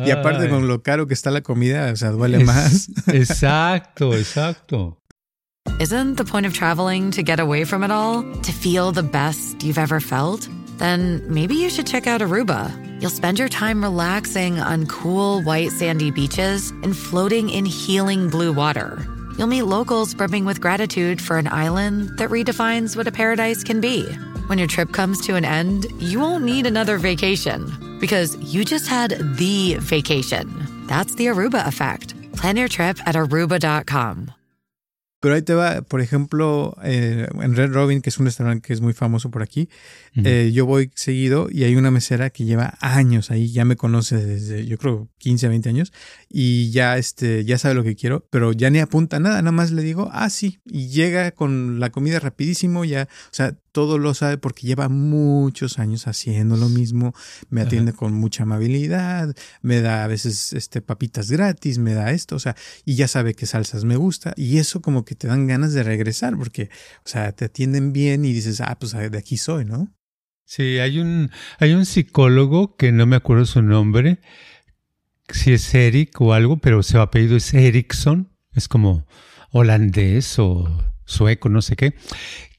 Y 0.06 0.12
aparte 0.12 0.50
con 0.50 0.68
lo 0.68 0.82
caro 0.82 1.08
que 1.08 1.14
está 1.14 1.32
la 1.32 1.42
comida, 1.42 1.92
o 1.92 1.96
sea, 1.96 2.10
duele 2.12 2.44
más. 2.44 2.90
Exacto, 3.08 4.14
exacto. 4.18 4.98
Isn't 5.80 6.18
the 6.18 6.26
point 6.26 6.46
of 6.46 6.54
traveling 6.54 7.12
to 7.12 7.24
get 7.24 7.40
away 7.40 7.66
from 7.66 7.84
it 7.84 7.92
all? 7.92 8.24
To 8.24 8.52
feel 8.52 8.92
the 8.92 9.04
best 9.04 9.64
you've 9.64 9.78
ever 9.78 10.00
felt? 10.00 10.50
then 10.82 11.24
maybe 11.32 11.54
you 11.54 11.70
should 11.70 11.86
check 11.86 12.08
out 12.08 12.22
Aruba. 12.22 12.72
You'll 13.00 13.12
spend 13.12 13.38
your 13.38 13.50
time 13.50 13.84
relaxing 13.84 14.60
on 14.60 14.88
cool, 14.88 15.44
white, 15.44 15.72
sandy 15.72 16.10
beaches 16.10 16.72
and 16.72 16.98
floating 16.98 17.50
in 17.50 17.66
healing 17.66 18.30
blue 18.30 18.52
water. 18.52 19.06
You'll 19.38 19.48
meet 19.48 19.64
locals 19.64 20.16
brimming 20.16 20.44
with 20.44 20.60
gratitude 20.60 21.22
for 21.22 21.38
an 21.38 21.48
island 21.48 22.18
that 22.18 22.32
redefines 22.32 22.98
what 22.98 23.08
a 23.08 23.12
paradise 23.12 23.64
can 23.64 23.80
be. 23.80 24.08
When 24.48 24.58
your 24.58 24.68
trip 24.68 24.92
comes 24.92 25.22
to 25.28 25.36
an 25.36 25.46
end, 25.46 25.88
you 26.00 26.20
won't 26.20 26.44
need 26.44 26.66
another 26.66 26.98
vacation 26.98 27.98
because 28.00 28.38
you 28.38 28.64
just 28.64 28.88
had 28.88 29.12
the 29.38 29.78
vacation. 29.80 30.48
That's 30.88 31.16
the 31.16 31.28
Aruba 31.28 31.66
effect. 31.68 32.14
Plan 32.34 32.58
your 32.58 32.68
trip 32.68 32.98
at 33.08 33.16
aruba.com. 33.16 34.34
Pero 35.22 35.36
ahí 35.36 35.44
te 35.44 35.54
va, 35.54 35.84
por 35.84 36.02
ejemplo, 36.02 36.76
eh, 36.84 37.28
en 37.40 37.56
Red 37.56 37.72
Robin, 37.74 38.02
que 38.02 38.10
es 38.10 38.18
un 38.18 38.26
restaurante 38.26 38.66
que 38.66 38.74
es 38.74 38.82
muy 38.82 38.94
famoso 38.94 39.30
por 39.30 39.44
aquí, 39.44 39.70
eh, 40.16 40.50
yo 40.52 40.66
voy 40.66 40.90
seguido 40.96 41.48
y 41.52 41.64
hay 41.64 41.76
una 41.76 41.92
mesera 41.92 42.32
que 42.32 42.44
lleva 42.44 42.74
años 42.82 43.30
ahí, 43.30 43.52
ya 43.52 43.64
me 43.64 43.76
conoce 43.76 44.18
desde, 44.18 44.66
yo 44.66 44.80
creo, 44.80 45.10
15 45.20 45.46
a 45.46 45.50
20 45.50 45.70
años, 45.70 45.94
y 46.34 46.72
ya, 46.72 46.98
este, 46.98 47.44
ya 47.44 47.58
sabe 47.58 47.76
lo 47.76 47.84
que 47.84 47.96
quiero, 47.96 48.26
pero 48.30 48.54
ya 48.54 48.70
ni 48.70 48.80
apunta 48.80 49.20
nada, 49.20 49.42
nada 49.42 49.52
más 49.52 49.72
le 49.72 49.82
digo, 49.82 50.10
ah, 50.14 50.30
sí, 50.30 50.60
y 50.66 50.88
llega 50.88 51.32
con 51.32 51.80
la 51.80 51.90
comida 51.90 52.20
rapidísimo, 52.20 52.86
ya, 52.86 53.08
o 53.12 53.34
sea, 53.34 53.58
todo 53.72 53.98
lo 53.98 54.14
sabe 54.14 54.38
porque 54.38 54.68
lleva 54.68 54.88
muchos 54.90 55.80
años 55.80 56.08
haciendo 56.08 56.56
lo 56.56 56.70
mismo, 56.70 57.14
me 57.50 57.62
atiende 57.62 57.94
con 57.94 58.14
mucha 58.14 58.44
amabilidad, 58.44 59.36
me 59.62 59.82
da 59.82 60.04
a 60.04 60.08
veces 60.08 60.54
este, 60.54 60.82
papitas 60.82 61.30
gratis, 61.30 61.78
me 61.78 61.94
da 61.94 62.12
esto, 62.12 62.36
o 62.36 62.40
sea, 62.40 62.56
y 62.86 62.96
ya 62.96 63.08
sabe 63.08 63.34
qué 63.34 63.46
salsas 63.46 63.84
me 63.84 63.98
gusta, 63.98 64.34
y 64.38 64.58
eso 64.58 64.82
como 64.82 65.04
que 65.04 65.16
te 65.16 65.28
dan 65.28 65.48
ganas 65.48 65.74
de 65.74 65.84
regresar, 65.84 66.38
porque, 66.38 66.70
o 67.06 67.10
sea, 67.10 67.32
te 67.34 67.46
atienden 67.46 67.92
bien 67.92 68.24
y 68.24 68.32
dices, 68.32 68.62
ah, 68.62 68.78
pues 68.80 68.94
de 68.94 69.18
aquí 69.18 69.38
soy, 69.38 69.66
¿no? 69.66 69.94
Sí, 70.46 70.80
hay 70.80 71.00
un, 71.00 71.32
hay 71.60 71.72
un 71.72 71.86
psicólogo 71.86 72.76
que 72.76 72.92
no 72.92 73.06
me 73.06 73.16
acuerdo 73.16 73.46
su 73.46 73.62
nombre, 73.62 74.20
si 75.34 75.54
es 75.54 75.74
Eric 75.74 76.20
o 76.22 76.34
algo, 76.34 76.58
pero 76.58 76.84
su 76.84 77.00
apellido 77.00 77.36
es 77.36 77.54
Erickson, 77.54 78.32
es 78.54 78.68
como 78.68 79.06
holandés 79.52 80.40
o 80.40 80.68
sueco, 81.06 81.50
no 81.50 81.62
sé 81.62 81.76
qué, 81.76 81.94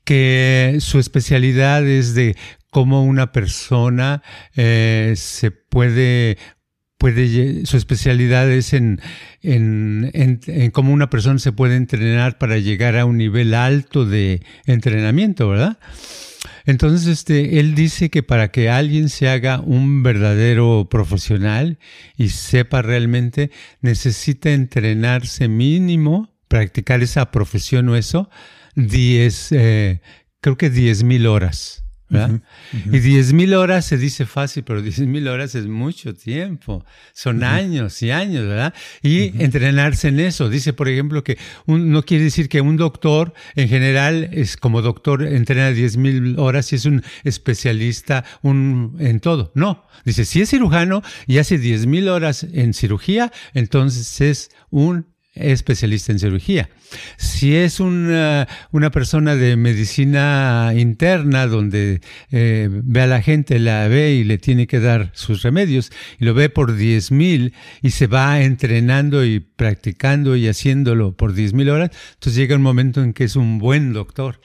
que 0.04 0.78
su 0.80 0.98
especialidad 0.98 1.86
es 1.86 2.14
de 2.14 2.36
cómo 2.70 3.04
una 3.04 3.32
persona 3.32 4.22
eh, 4.56 5.14
se 5.16 5.50
puede 5.50 6.38
Su 7.64 7.76
especialidad 7.76 8.50
es 8.50 8.72
en, 8.72 9.00
en, 9.42 10.10
en, 10.12 10.70
cómo 10.70 10.92
una 10.92 11.10
persona 11.10 11.38
se 11.40 11.50
puede 11.50 11.76
entrenar 11.76 12.38
para 12.38 12.58
llegar 12.58 12.96
a 12.96 13.04
un 13.04 13.16
nivel 13.16 13.54
alto 13.54 14.06
de 14.06 14.42
entrenamiento, 14.66 15.48
¿verdad? 15.48 15.78
Entonces, 16.64 17.08
este, 17.08 17.58
él 17.58 17.74
dice 17.74 18.08
que 18.08 18.22
para 18.22 18.52
que 18.52 18.70
alguien 18.70 19.08
se 19.08 19.28
haga 19.28 19.60
un 19.60 20.02
verdadero 20.02 20.88
profesional 20.88 21.78
y 22.16 22.28
sepa 22.28 22.82
realmente, 22.82 23.50
necesita 23.80 24.52
entrenarse 24.52 25.48
mínimo, 25.48 26.30
practicar 26.46 27.02
esa 27.02 27.30
profesión 27.32 27.88
o 27.88 27.96
eso, 27.96 28.30
10, 28.76 29.52
eh, 29.52 30.00
creo 30.40 30.56
que 30.56 30.70
10 30.70 31.02
mil 31.02 31.26
horas. 31.26 31.84
Y 32.92 32.98
10 32.98 33.32
mil 33.32 33.54
horas 33.54 33.86
se 33.86 33.96
dice 33.96 34.26
fácil, 34.26 34.64
pero 34.64 34.82
10 34.82 35.00
mil 35.00 35.28
horas 35.28 35.54
es 35.54 35.66
mucho 35.66 36.14
tiempo. 36.14 36.84
Son 37.12 37.42
años 37.44 38.02
y 38.02 38.10
años, 38.10 38.46
¿verdad? 38.46 38.74
Y 39.02 39.42
entrenarse 39.42 40.08
en 40.08 40.20
eso. 40.20 40.48
Dice, 40.48 40.72
por 40.72 40.88
ejemplo, 40.88 41.24
que 41.24 41.38
no 41.66 42.02
quiere 42.02 42.24
decir 42.24 42.48
que 42.48 42.60
un 42.60 42.76
doctor 42.76 43.32
en 43.54 43.68
general 43.68 44.28
es 44.32 44.56
como 44.56 44.82
doctor 44.82 45.22
entrena 45.22 45.70
10 45.70 45.96
mil 45.96 46.38
horas 46.38 46.72
y 46.72 46.76
es 46.76 46.84
un 46.84 47.02
especialista 47.24 48.24
un, 48.42 48.96
en 48.98 49.20
todo. 49.20 49.52
No. 49.54 49.86
Dice, 50.04 50.24
si 50.24 50.40
es 50.40 50.50
cirujano 50.50 51.02
y 51.26 51.38
hace 51.38 51.58
10 51.58 51.86
mil 51.86 52.08
horas 52.08 52.44
en 52.52 52.74
cirugía, 52.74 53.32
entonces 53.54 54.20
es 54.20 54.50
un 54.70 55.12
especialista 55.34 56.12
en 56.12 56.18
cirugía. 56.18 56.68
Si 57.16 57.56
es 57.56 57.80
una, 57.80 58.48
una 58.70 58.90
persona 58.90 59.34
de 59.34 59.56
medicina 59.56 60.72
interna 60.76 61.46
donde 61.46 62.00
eh, 62.30 62.68
ve 62.70 63.00
a 63.00 63.06
la 63.06 63.22
gente, 63.22 63.58
la 63.58 63.88
ve 63.88 64.12
y 64.12 64.24
le 64.24 64.38
tiene 64.38 64.66
que 64.66 64.80
dar 64.80 65.10
sus 65.14 65.42
remedios 65.42 65.90
y 66.18 66.24
lo 66.24 66.34
ve 66.34 66.50
por 66.50 66.76
10 66.76 67.12
mil 67.12 67.54
y 67.80 67.90
se 67.90 68.06
va 68.06 68.42
entrenando 68.42 69.24
y 69.24 69.40
practicando 69.40 70.36
y 70.36 70.48
haciéndolo 70.48 71.16
por 71.16 71.32
10 71.32 71.54
mil 71.54 71.70
horas, 71.70 71.90
entonces 72.14 72.36
llega 72.36 72.56
un 72.56 72.62
momento 72.62 73.02
en 73.02 73.12
que 73.12 73.24
es 73.24 73.36
un 73.36 73.58
buen 73.58 73.92
doctor. 73.92 74.40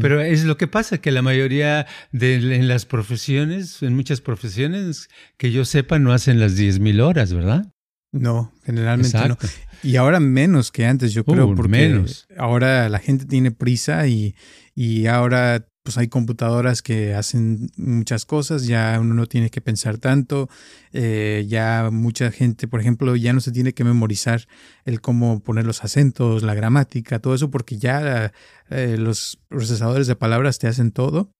Pero 0.00 0.22
es 0.22 0.44
lo 0.44 0.56
que 0.56 0.66
pasa, 0.66 0.98
que 0.98 1.10
la 1.10 1.22
mayoría 1.22 1.86
de 2.10 2.34
en 2.34 2.66
las 2.66 2.86
profesiones, 2.86 3.82
en 3.82 3.94
muchas 3.94 4.22
profesiones, 4.22 5.08
que 5.36 5.52
yo 5.52 5.64
sepa, 5.64 5.98
no 5.98 6.12
hacen 6.12 6.40
las 6.40 6.56
10 6.56 6.80
mil 6.80 7.00
horas, 7.00 7.32
¿verdad? 7.32 7.72
No, 8.20 8.52
generalmente 8.64 9.28
no. 9.28 9.36
Y 9.82 9.96
ahora 9.96 10.20
menos 10.20 10.72
que 10.72 10.86
antes, 10.86 11.12
yo 11.12 11.24
creo, 11.24 11.48
uh, 11.48 11.54
porque 11.54 11.70
menos. 11.70 12.26
ahora 12.36 12.88
la 12.88 12.98
gente 12.98 13.26
tiene 13.26 13.50
prisa 13.50 14.06
y, 14.06 14.34
y 14.74 15.06
ahora 15.06 15.66
pues 15.86 15.96
hay 15.98 16.08
computadoras 16.08 16.82
que 16.82 17.14
hacen 17.14 17.70
muchas 17.76 18.26
cosas, 18.26 18.66
ya 18.66 18.98
uno 19.00 19.14
no 19.14 19.26
tiene 19.26 19.50
que 19.50 19.60
pensar 19.60 19.98
tanto, 19.98 20.50
eh, 20.92 21.46
ya 21.48 21.90
mucha 21.92 22.32
gente, 22.32 22.66
por 22.66 22.80
ejemplo, 22.80 23.14
ya 23.14 23.32
no 23.32 23.40
se 23.40 23.52
tiene 23.52 23.72
que 23.72 23.84
memorizar 23.84 24.48
el 24.84 25.00
cómo 25.00 25.38
poner 25.38 25.64
los 25.64 25.84
acentos, 25.84 26.42
la 26.42 26.54
gramática, 26.54 27.20
todo 27.20 27.36
eso, 27.36 27.52
porque 27.52 27.78
ya 27.78 28.32
eh, 28.68 28.96
los 28.98 29.38
procesadores 29.46 30.08
de 30.08 30.16
palabras 30.16 30.58
te 30.58 30.66
hacen 30.66 30.90
todo. 30.90 31.30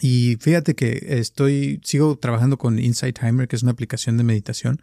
Y 0.00 0.36
fíjate 0.40 0.74
que 0.74 1.06
estoy, 1.18 1.80
sigo 1.82 2.18
trabajando 2.18 2.58
con 2.58 2.78
Insight 2.78 3.18
Timer, 3.18 3.48
que 3.48 3.56
es 3.56 3.62
una 3.62 3.72
aplicación 3.72 4.18
de 4.18 4.24
meditación, 4.24 4.82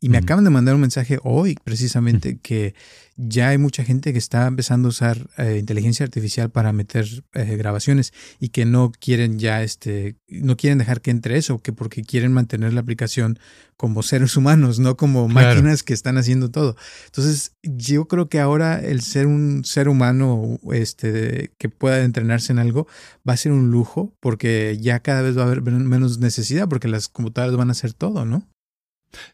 Y 0.00 0.10
me 0.10 0.18
acaban 0.18 0.44
de 0.44 0.50
mandar 0.50 0.76
un 0.76 0.80
mensaje 0.80 1.18
hoy 1.24 1.56
precisamente 1.64 2.38
que 2.38 2.74
ya 3.16 3.48
hay 3.48 3.58
mucha 3.58 3.82
gente 3.82 4.12
que 4.12 4.18
está 4.18 4.46
empezando 4.46 4.86
a 4.86 4.90
usar 4.90 5.28
eh, 5.38 5.56
inteligencia 5.58 6.04
artificial 6.04 6.50
para 6.50 6.72
meter 6.72 7.04
eh, 7.34 7.56
grabaciones 7.56 8.12
y 8.38 8.50
que 8.50 8.64
no 8.64 8.92
quieren 8.92 9.40
ya 9.40 9.64
este 9.64 10.14
no 10.28 10.56
quieren 10.56 10.78
dejar 10.78 11.00
que 11.00 11.10
entre 11.10 11.36
eso 11.36 11.58
que 11.58 11.72
porque 11.72 12.02
quieren 12.02 12.32
mantener 12.32 12.74
la 12.74 12.80
aplicación 12.80 13.40
como 13.76 14.04
seres 14.04 14.36
humanos 14.36 14.78
no 14.78 14.96
como 14.96 15.26
máquinas 15.26 15.82
que 15.82 15.94
están 15.94 16.16
haciendo 16.16 16.52
todo. 16.52 16.76
Entonces 17.06 17.56
yo 17.64 18.06
creo 18.06 18.28
que 18.28 18.38
ahora 18.38 18.78
el 18.78 19.00
ser 19.02 19.26
un 19.26 19.64
ser 19.64 19.88
humano 19.88 20.60
este 20.72 21.50
que 21.58 21.68
pueda 21.68 22.04
entrenarse 22.04 22.52
en 22.52 22.60
algo 22.60 22.86
va 23.28 23.32
a 23.32 23.36
ser 23.36 23.50
un 23.50 23.72
lujo 23.72 24.14
porque 24.20 24.78
ya 24.80 25.00
cada 25.00 25.22
vez 25.22 25.36
va 25.36 25.42
a 25.42 25.46
haber 25.46 25.62
menos 25.62 26.20
necesidad 26.20 26.68
porque 26.68 26.86
las 26.86 27.08
computadoras 27.08 27.56
van 27.56 27.70
a 27.70 27.72
hacer 27.72 27.94
todo 27.94 28.24
no 28.24 28.46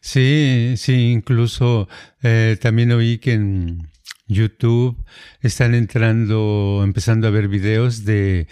Sí, 0.01 0.75
sí, 0.77 1.11
incluso 1.11 1.87
eh, 2.23 2.57
también 2.61 2.91
oí 2.91 3.17
que 3.17 3.33
en 3.33 3.89
YouTube 4.27 5.03
están 5.41 5.75
entrando, 5.75 6.81
empezando 6.83 7.27
a 7.27 7.31
ver 7.31 7.47
videos 7.47 8.05
de 8.05 8.47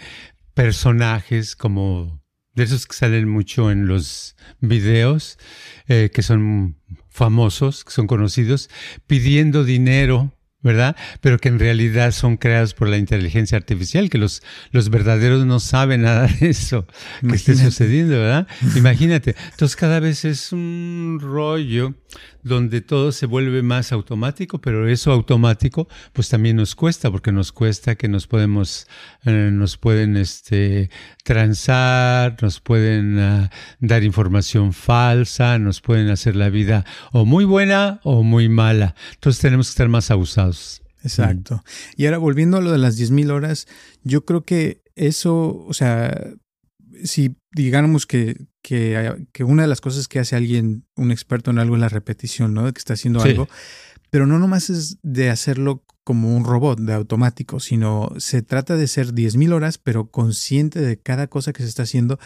personajes 0.54 1.56
como 1.56 2.22
de 2.54 2.64
esos 2.64 2.86
que 2.86 2.94
salen 2.94 3.28
mucho 3.28 3.70
en 3.70 3.88
los 3.88 4.36
videos, 4.60 5.38
eh, 5.88 6.10
que 6.14 6.22
son 6.22 6.78
famosos, 7.10 7.84
que 7.84 7.90
son 7.90 8.06
conocidos, 8.06 8.70
pidiendo 9.06 9.64
dinero 9.64 10.32
¿verdad? 10.64 10.96
Pero 11.20 11.38
que 11.38 11.48
en 11.48 11.60
realidad 11.60 12.10
son 12.10 12.38
creados 12.38 12.74
por 12.74 12.88
la 12.88 12.96
inteligencia 12.96 13.56
artificial, 13.56 14.10
que 14.10 14.18
los, 14.18 14.42
los 14.72 14.88
verdaderos 14.88 15.46
no 15.46 15.60
saben 15.60 16.02
nada 16.02 16.26
de 16.26 16.48
eso 16.48 16.86
que 17.20 17.36
esté 17.36 17.54
sucediendo, 17.54 18.16
¿verdad? 18.16 18.48
Imagínate. 18.74 19.36
Entonces 19.52 19.76
cada 19.76 20.00
vez 20.00 20.24
es 20.24 20.52
un 20.52 21.18
rollo 21.20 21.94
donde 22.42 22.80
todo 22.80 23.10
se 23.10 23.26
vuelve 23.26 23.62
más 23.62 23.90
automático, 23.92 24.60
pero 24.60 24.88
eso 24.88 25.12
automático 25.12 25.88
pues 26.12 26.28
también 26.28 26.56
nos 26.56 26.74
cuesta, 26.74 27.10
porque 27.10 27.32
nos 27.32 27.52
cuesta 27.52 27.96
que 27.96 28.08
nos 28.08 28.26
podemos, 28.26 28.86
eh, 29.24 29.50
nos 29.52 29.76
pueden 29.76 30.16
este, 30.16 30.90
transar, 31.24 32.36
nos 32.42 32.60
pueden 32.60 33.18
ah, 33.18 33.50
dar 33.80 34.04
información 34.04 34.72
falsa, 34.72 35.58
nos 35.58 35.80
pueden 35.80 36.10
hacer 36.10 36.36
la 36.36 36.50
vida 36.50 36.84
o 37.12 37.24
muy 37.24 37.44
buena 37.44 38.00
o 38.02 38.22
muy 38.22 38.48
mala. 38.48 38.94
Entonces 39.14 39.40
tenemos 39.40 39.68
que 39.68 39.70
estar 39.70 39.88
más 39.88 40.10
abusados. 40.10 40.53
Exacto. 41.02 41.62
Y 41.96 42.06
ahora 42.06 42.18
volviendo 42.18 42.56
a 42.56 42.60
lo 42.60 42.72
de 42.72 42.78
las 42.78 42.98
10.000 42.98 43.30
horas, 43.30 43.66
yo 44.02 44.24
creo 44.24 44.42
que 44.42 44.82
eso, 44.96 45.64
o 45.66 45.74
sea, 45.74 46.32
si 47.04 47.36
digamos 47.52 48.06
que, 48.06 48.46
que, 48.62 49.44
una 49.44 49.62
de 49.62 49.68
las 49.68 49.80
cosas 49.80 50.08
que 50.08 50.18
hace 50.18 50.36
alguien, 50.36 50.86
un 50.96 51.10
experto 51.10 51.50
en 51.50 51.58
algo, 51.58 51.76
es 51.76 51.80
la 51.80 51.88
repetición, 51.88 52.54
¿no? 52.54 52.64
De 52.64 52.72
que 52.72 52.78
está 52.78 52.94
haciendo 52.94 53.20
algo, 53.22 53.48
pero 54.10 54.26
no 54.26 54.38
nomás 54.38 54.70
es 54.70 54.98
de 55.02 55.28
hacerlo 55.28 55.84
como 56.04 56.36
un 56.36 56.44
robot 56.44 56.78
de 56.80 56.92
automático, 56.92 57.60
sino 57.60 58.10
se 58.18 58.42
trata 58.42 58.76
de 58.76 58.86
ser 58.86 59.14
10.000 59.14 59.52
horas, 59.52 59.78
pero 59.78 60.10
consciente 60.10 60.80
de 60.80 60.98
cada 60.98 61.26
cosa 61.26 61.52
que 61.52 61.62
se 61.62 61.68
está 61.68 61.84
haciendo 61.84 62.18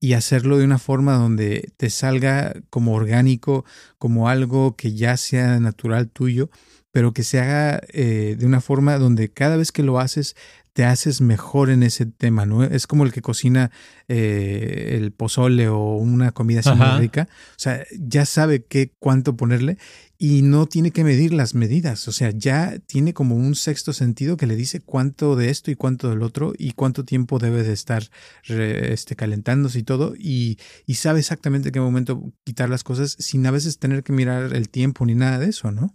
y 0.00 0.14
hacerlo 0.14 0.56
de 0.56 0.64
una 0.64 0.78
forma 0.78 1.14
donde 1.14 1.72
te 1.76 1.90
salga 1.90 2.54
como 2.70 2.94
orgánico, 2.94 3.64
como 3.98 4.28
algo 4.28 4.74
que 4.74 4.94
ya 4.94 5.16
sea 5.18 5.60
natural 5.60 6.08
tuyo, 6.08 6.50
pero 6.96 7.12
que 7.12 7.24
se 7.24 7.38
haga 7.38 7.82
eh, 7.92 8.36
de 8.38 8.46
una 8.46 8.62
forma 8.62 8.96
donde 8.96 9.30
cada 9.30 9.58
vez 9.58 9.70
que 9.70 9.82
lo 9.82 10.00
haces 10.00 10.34
te 10.72 10.86
haces 10.86 11.20
mejor 11.20 11.68
en 11.68 11.82
ese 11.82 12.06
tema, 12.06 12.46
¿no? 12.46 12.64
Es 12.64 12.86
como 12.86 13.04
el 13.04 13.12
que 13.12 13.20
cocina 13.20 13.70
eh, 14.08 14.94
el 14.98 15.12
pozole 15.12 15.68
o 15.68 15.96
una 15.96 16.32
comida 16.32 16.60
así 16.60 16.70
muy 16.70 16.98
rica. 16.98 17.28
O 17.50 17.58
sea, 17.58 17.84
ya 17.98 18.24
sabe 18.24 18.64
qué 18.64 18.94
cuánto 18.98 19.36
ponerle 19.36 19.76
y 20.16 20.40
no 20.40 20.64
tiene 20.64 20.90
que 20.90 21.04
medir 21.04 21.34
las 21.34 21.54
medidas. 21.54 22.08
O 22.08 22.12
sea, 22.12 22.30
ya 22.30 22.78
tiene 22.86 23.12
como 23.12 23.36
un 23.36 23.56
sexto 23.56 23.92
sentido 23.92 24.38
que 24.38 24.46
le 24.46 24.56
dice 24.56 24.80
cuánto 24.80 25.36
de 25.36 25.50
esto 25.50 25.70
y 25.70 25.74
cuánto 25.74 26.08
del 26.08 26.22
otro 26.22 26.54
y 26.56 26.70
cuánto 26.70 27.04
tiempo 27.04 27.38
debe 27.38 27.62
de 27.62 27.74
estar 27.74 28.04
este, 28.48 29.16
calentándose 29.16 29.80
y 29.80 29.82
todo. 29.82 30.14
Y, 30.18 30.56
y 30.86 30.94
sabe 30.94 31.18
exactamente 31.18 31.72
qué 31.72 31.80
momento 31.80 32.32
quitar 32.42 32.70
las 32.70 32.84
cosas 32.84 33.16
sin 33.18 33.44
a 33.44 33.50
veces 33.50 33.78
tener 33.78 34.02
que 34.02 34.14
mirar 34.14 34.54
el 34.54 34.70
tiempo 34.70 35.04
ni 35.04 35.14
nada 35.14 35.38
de 35.38 35.50
eso, 35.50 35.70
¿no? 35.70 35.92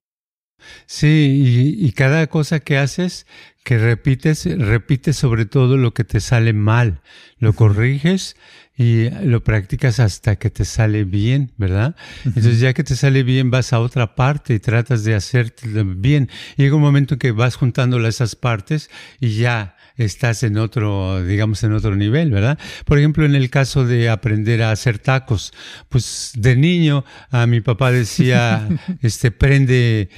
Sí, 0.85 1.77
y, 1.79 1.91
cada 1.93 2.27
cosa 2.27 2.59
que 2.59 2.77
haces, 2.77 3.25
que 3.63 3.77
repites, 3.77 4.45
repites 4.57 5.17
sobre 5.17 5.45
todo 5.45 5.77
lo 5.77 5.93
que 5.93 6.03
te 6.03 6.19
sale 6.19 6.53
mal, 6.53 7.01
lo 7.39 7.53
corriges 7.53 8.35
y 8.77 9.09
lo 9.09 9.43
practicas 9.43 9.99
hasta 9.99 10.37
que 10.37 10.49
te 10.49 10.65
sale 10.65 11.03
bien, 11.03 11.51
¿verdad? 11.57 11.95
Entonces 12.25 12.59
ya 12.59 12.73
que 12.73 12.83
te 12.83 12.95
sale 12.95 13.23
bien 13.23 13.51
vas 13.51 13.73
a 13.73 13.79
otra 13.79 14.15
parte 14.15 14.55
y 14.55 14.59
tratas 14.59 15.03
de 15.03 15.13
hacerte 15.13 15.67
bien. 15.83 16.29
Llega 16.57 16.75
un 16.75 16.81
momento 16.81 17.15
en 17.15 17.19
que 17.19 17.31
vas 17.31 17.55
juntando 17.55 18.05
esas 18.07 18.35
partes 18.35 18.89
y 19.19 19.35
ya 19.35 19.75
estás 19.97 20.43
en 20.43 20.57
otro, 20.57 21.23
digamos, 21.23 21.63
en 21.63 21.73
otro 21.73 21.95
nivel, 21.95 22.31
¿verdad? 22.31 22.57
Por 22.85 22.97
ejemplo, 22.97 23.25
en 23.25 23.35
el 23.35 23.49
caso 23.49 23.85
de 23.85 24.09
aprender 24.09 24.61
a 24.63 24.71
hacer 24.71 24.99
tacos, 24.99 25.53
pues 25.89 26.31
de 26.35 26.55
niño 26.55 27.05
a 27.29 27.45
mi 27.47 27.61
papá 27.61 27.91
decía, 27.91 28.67
este, 29.01 29.31
prende, 29.31 30.09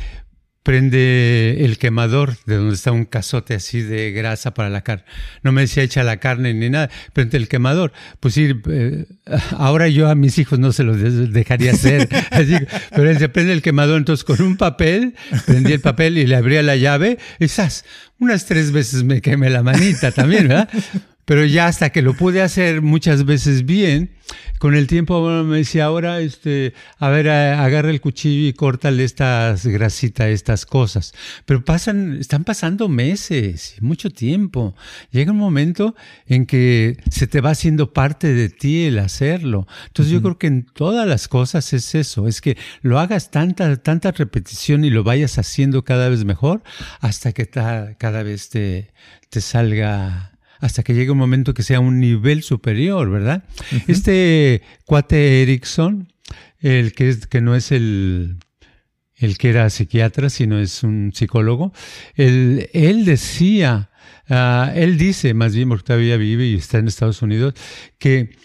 prende 0.63 1.65
el 1.65 1.78
quemador 1.78 2.38
de 2.45 2.56
donde 2.56 2.73
está 2.73 2.91
un 2.91 3.06
cazote 3.06 3.54
así 3.54 3.82
de 3.82 4.12
grasa 4.12 4.54
para 4.54 4.69
la 4.69 4.82
carne. 4.82 5.04
No 5.43 5.52
me 5.52 5.62
decía 5.62 5.84
echa 5.84 6.04
la 6.04 6.17
carne 6.17 6.54
ni 6.54 6.69
nada, 6.69 6.89
prende 7.12 7.38
el 7.38 7.47
quemador. 7.49 7.91
Pues 8.19 8.34
sí, 8.34 8.54
eh, 8.69 9.06
ahora 9.58 9.89
yo 9.89 10.10
a 10.10 10.15
mis 10.15 10.38
hijos 10.38 10.60
no 10.60 10.71
se 10.71 10.84
los 10.84 10.97
dejaría 11.32 11.73
hacer. 11.73 12.08
Así, 12.32 12.56
pero 12.91 13.10
él 13.10 13.17
se 13.19 13.30
prende 13.30 13.54
el 13.54 13.62
quemador, 13.62 13.97
entonces 13.97 14.23
con 14.23 14.41
un 14.41 14.58
papel, 14.58 15.15
prendí 15.45 15.73
el 15.73 15.82
papel 15.82 16.17
y 16.17 16.26
le 16.26 16.36
abría 16.36 16.63
la 16.63 16.76
llave, 16.76 17.17
y 17.39 17.47
¡zas! 17.47 17.86
Unas 18.19 18.45
tres 18.45 18.71
veces 18.71 19.04
me 19.04 19.21
quemé 19.21 19.49
la 19.49 19.63
manita 19.63 20.12
también, 20.12 20.47
¿verdad? 20.47 20.69
Pero 21.26 21.46
ya 21.46 21.68
hasta 21.68 21.92
que 21.92 22.02
lo 22.02 22.14
pude 22.14 22.42
hacer 22.42 22.82
muchas 22.82 23.26
veces 23.26 23.66
bien, 23.66 24.12
con 24.60 24.76
el 24.76 24.88
tiempo 24.88 25.44
me 25.44 25.58
decía, 25.58 25.86
ahora, 25.86 26.22
este, 26.22 26.74
a 26.98 27.10
ver, 27.10 27.30
agarra 27.30 27.90
el 27.90 28.00
cuchillo 28.00 28.48
y 28.48 28.54
córtale 28.54 29.04
estas 29.04 29.66
grasitas, 29.66 30.28
estas 30.28 30.66
cosas. 30.66 31.14
Pero 31.46 31.66
pasan, 31.66 32.18
están 32.20 32.44
pasando 32.44 32.88
meses, 32.88 33.76
mucho 33.82 34.10
tiempo. 34.10 34.76
Llega 35.12 35.32
un 35.32 35.38
momento 35.38 35.96
en 36.28 36.46
que 36.46 36.98
se 37.10 37.28
te 37.28 37.42
va 37.42 37.52
haciendo 37.52 37.92
parte 37.92 38.34
de 38.34 38.50
ti 38.50 38.86
el 38.86 39.00
hacerlo. 39.00 39.68
Entonces 39.88 40.14
yo 40.14 40.22
creo 40.22 40.38
que 40.38 40.48
en 40.48 40.66
todas 40.66 41.08
las 41.08 41.28
cosas 41.28 41.74
es 41.74 41.94
eso, 41.96 42.28
es 42.28 42.40
que 42.40 42.58
lo 42.82 43.00
hagas 43.00 43.32
tanta, 43.32 43.76
tanta 43.78 44.12
repetición 44.12 44.86
y 44.86 44.90
lo 44.90 45.04
vayas 45.04 45.38
haciendo 45.38 45.84
cada 45.84 46.10
vez 46.10 46.24
mejor 46.24 46.64
hasta 47.02 47.34
que 47.34 47.48
cada 47.48 48.24
vez 48.24 48.50
te, 48.50 48.94
te 49.30 49.42
salga 49.42 50.33
hasta 50.63 50.82
que 50.82 50.93
llegue 50.93 51.12
un 51.12 51.17
momento 51.17 51.54
que 51.54 51.62
sea 51.62 51.82
un 51.82 51.99
nivel 51.99 52.41
superior, 52.41 53.10
¿verdad? 53.10 53.43
Este 53.89 54.62
cuate 54.86 55.41
Erickson, 55.41 56.08
el 56.60 56.93
que, 56.93 57.10
es, 57.10 57.28
que 57.28 57.41
no 57.41 57.54
es 57.54 57.73
el, 57.73 58.38
el 59.17 59.38
que 59.38 59.49
era 59.49 59.69
psiquiatra, 59.69 60.30
sino 60.30 60.58
es 60.58 60.82
un 60.84 61.12
psicólogo, 61.13 61.73
él, 62.15 62.69
él 62.71 63.04
decía, 63.04 63.89
ah, 64.30 64.71
él 64.73 64.97
dice, 64.97 65.34
más 65.34 65.54
bien 65.54 65.67
porque 65.67 65.84
todavía 65.84 66.15
vive 66.15 66.45
y 66.45 66.56
está 66.56 66.78
en 66.78 66.88
Estados 66.88 67.21
Unidos, 67.21 67.56
que 67.99 68.38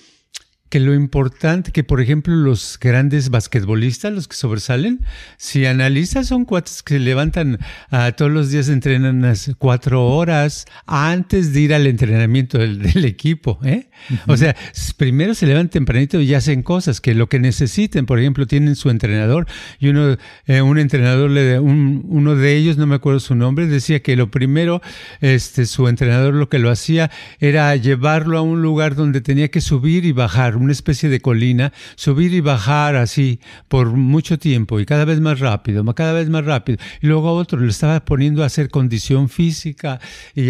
que 0.69 0.81
lo 0.81 0.95
importante, 0.95 1.73
que 1.73 1.85
por 1.85 2.01
ejemplo 2.01 2.35
los 2.35 2.79
grandes 2.81 3.31
basquetbolistas, 3.31 4.13
los 4.13 4.29
que 4.29 4.37
sobresalen, 4.37 5.01
si 5.37 5.65
analizas 5.67 6.29
son 6.29 6.45
cuates 6.45 6.83
que 6.83 6.95
se 6.95 7.01
levantan 7.01 7.59
uh, 7.91 8.13
todos 8.17 8.31
los 8.31 8.51
días, 8.51 8.69
entrenan 8.69 9.17
unas 9.17 9.51
cuatro 9.59 10.07
horas 10.07 10.67
antes 10.87 11.53
de 11.53 11.61
ir 11.61 11.75
al 11.75 11.87
entrenamiento 11.87 12.59
del, 12.59 13.05
equipo. 13.05 13.59
¿eh? 13.65 13.89
O 14.27 14.37
sea, 14.37 14.55
primero 14.97 15.35
se 15.35 15.47
levantan 15.47 15.71
tempranito 15.71 16.21
y 16.21 16.35
hacen 16.35 16.63
cosas 16.63 17.01
que 17.01 17.15
lo 17.15 17.29
que 17.29 17.39
necesiten, 17.39 18.07
por 18.07 18.19
ejemplo, 18.19 18.47
tienen 18.47 18.77
su 18.77 18.91
entrenador 18.91 19.47
y 19.79 19.89
uno, 19.89 20.17
eh, 20.47 20.61
un 20.61 20.79
entrenador, 20.79 21.31
le, 21.31 21.59
un, 21.59 22.05
uno 22.09 22.35
de 22.35 22.57
ellos, 22.57 22.77
no 22.77 22.87
me 22.87 22.97
acuerdo 22.97 23.21
su 23.21 23.35
nombre, 23.35 23.67
decía 23.67 24.01
que 24.01 24.17
lo 24.17 24.31
primero, 24.31 24.83
este, 25.21 25.67
su 25.67 25.89
entrenador 25.89 26.35
lo 26.35 26.49
que 26.49 26.59
lo 26.59 26.71
hacía 26.71 27.11
era 27.39 27.75
llevarlo 27.77 28.39
a 28.39 28.43
un 28.43 28.63
lugar 28.63 28.95
donde 28.95 29.21
tenía 29.21 29.49
que 29.49 29.61
subir 29.61 30.05
y 30.05 30.13
bajar 30.13 30.58
una 30.61 30.73
especie 30.73 31.09
de 31.09 31.21
colina, 31.21 31.73
subir 31.97 32.33
y 32.35 32.41
bajar 32.41 32.97
así 32.97 33.41
por 33.69 33.89
mucho 33.93 34.39
tiempo 34.39 34.81
y 34.81 34.87
cada 34.87 35.05
vez 35.05 35.21
más 35.21 35.41
rápido, 35.41 35.85
cada 35.95 36.13
vez 36.13 36.29
más 36.29 36.45
rápido. 36.45 36.79
Y 37.01 37.07
luego 37.07 37.29
a 37.29 37.33
otro 37.33 37.61
le 37.61 37.71
estaba 37.71 38.05
poniendo 38.05 38.43
a 38.43 38.47
hacer 38.47 38.71
condición 38.71 39.29
física 39.29 40.01
y 40.35 40.47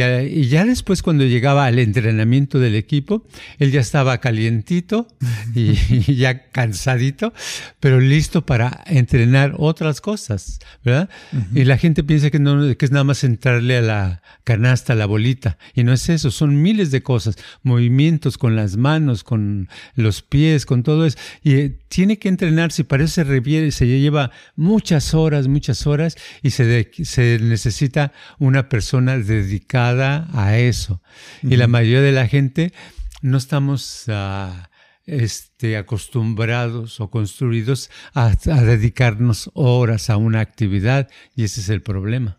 ya, 0.49 0.65
después 0.65 1.03
cuando 1.03 1.25
llegaba 1.25 1.67
al 1.67 1.79
entrenamiento 1.79 2.59
del 2.59 2.75
equipo, 2.75 3.27
él 3.59 3.71
ya 3.71 3.81
estaba 3.81 4.19
calientito 4.19 5.09
y, 5.55 5.75
ya 6.17 6.51
cansadito, 6.51 7.33
pero 7.81 8.01
listo 8.01 8.45
para 8.45 8.83
entrenar 8.87 9.55
otras 9.59 10.01
cosas, 10.01 10.59
¿verdad? 10.85 11.09
Y 11.55 11.65
la 11.65 11.79
gente 11.79 12.05
piensa 12.05 12.31
que, 12.31 12.39
no, 12.39 12.77
que 12.77 12.85
es 12.85 12.93
nada 12.93 13.05
más 13.05 13.25
entrarle 13.25 13.79
a 13.79 13.83
la 13.83 14.23
canasta, 14.45 14.93
a 14.93 14.97
la 14.97 15.07
bolita, 15.07 15.59
y 15.75 15.85
no 15.85 15.93
es 15.93 16.09
eso, 16.09 16.31
son 16.31 16.61
miles 16.63 16.91
de 16.91 17.03
cosas, 17.03 17.37
movimientos 17.63 18.39
con 18.39 18.57
las 18.57 18.77
manos, 18.77 19.25
con 19.25 19.69
los 20.03 20.23
pies, 20.23 20.67
con 20.67 20.83
todo 20.83 21.07
eso. 21.07 21.19
Y 21.43 21.55
eh, 21.55 21.79
tiene 21.89 22.19
que 22.19 22.29
entrenarse, 22.29 22.85
para 22.85 23.05
eso 23.05 23.15
se 23.15 23.25
reviere, 23.25 23.71
se 23.71 23.87
lleva 23.87 24.31
muchas 24.57 25.15
horas, 25.15 25.49
muchas 25.49 25.87
horas, 25.87 26.17
y 26.43 26.51
se, 26.51 26.91
se 27.05 27.39
necesita 27.41 28.13
una 28.39 28.69
persona 28.69 29.19
dedicada 29.19 30.29
a 30.33 30.59
eso. 30.59 31.03
Y 31.43 31.57
la 31.57 31.67
mayoría 31.67 32.03
de 32.03 32.13
la 32.13 32.27
gente 32.27 32.73
no 33.23 33.39
estamos... 33.39 34.05
Uh, 34.09 34.69
este, 35.09 35.79
acostumbrados 35.79 37.01
o 37.01 37.11
construidos 37.11 37.91
a, 38.13 38.35
dedicarnos 38.35 39.51
horas 39.55 40.11
a 40.11 40.19
una 40.19 40.41
actividad 40.41 41.09
y 41.35 41.45
ese 41.45 41.63
es 41.63 41.71
el 41.71 41.81
problema. 41.81 42.39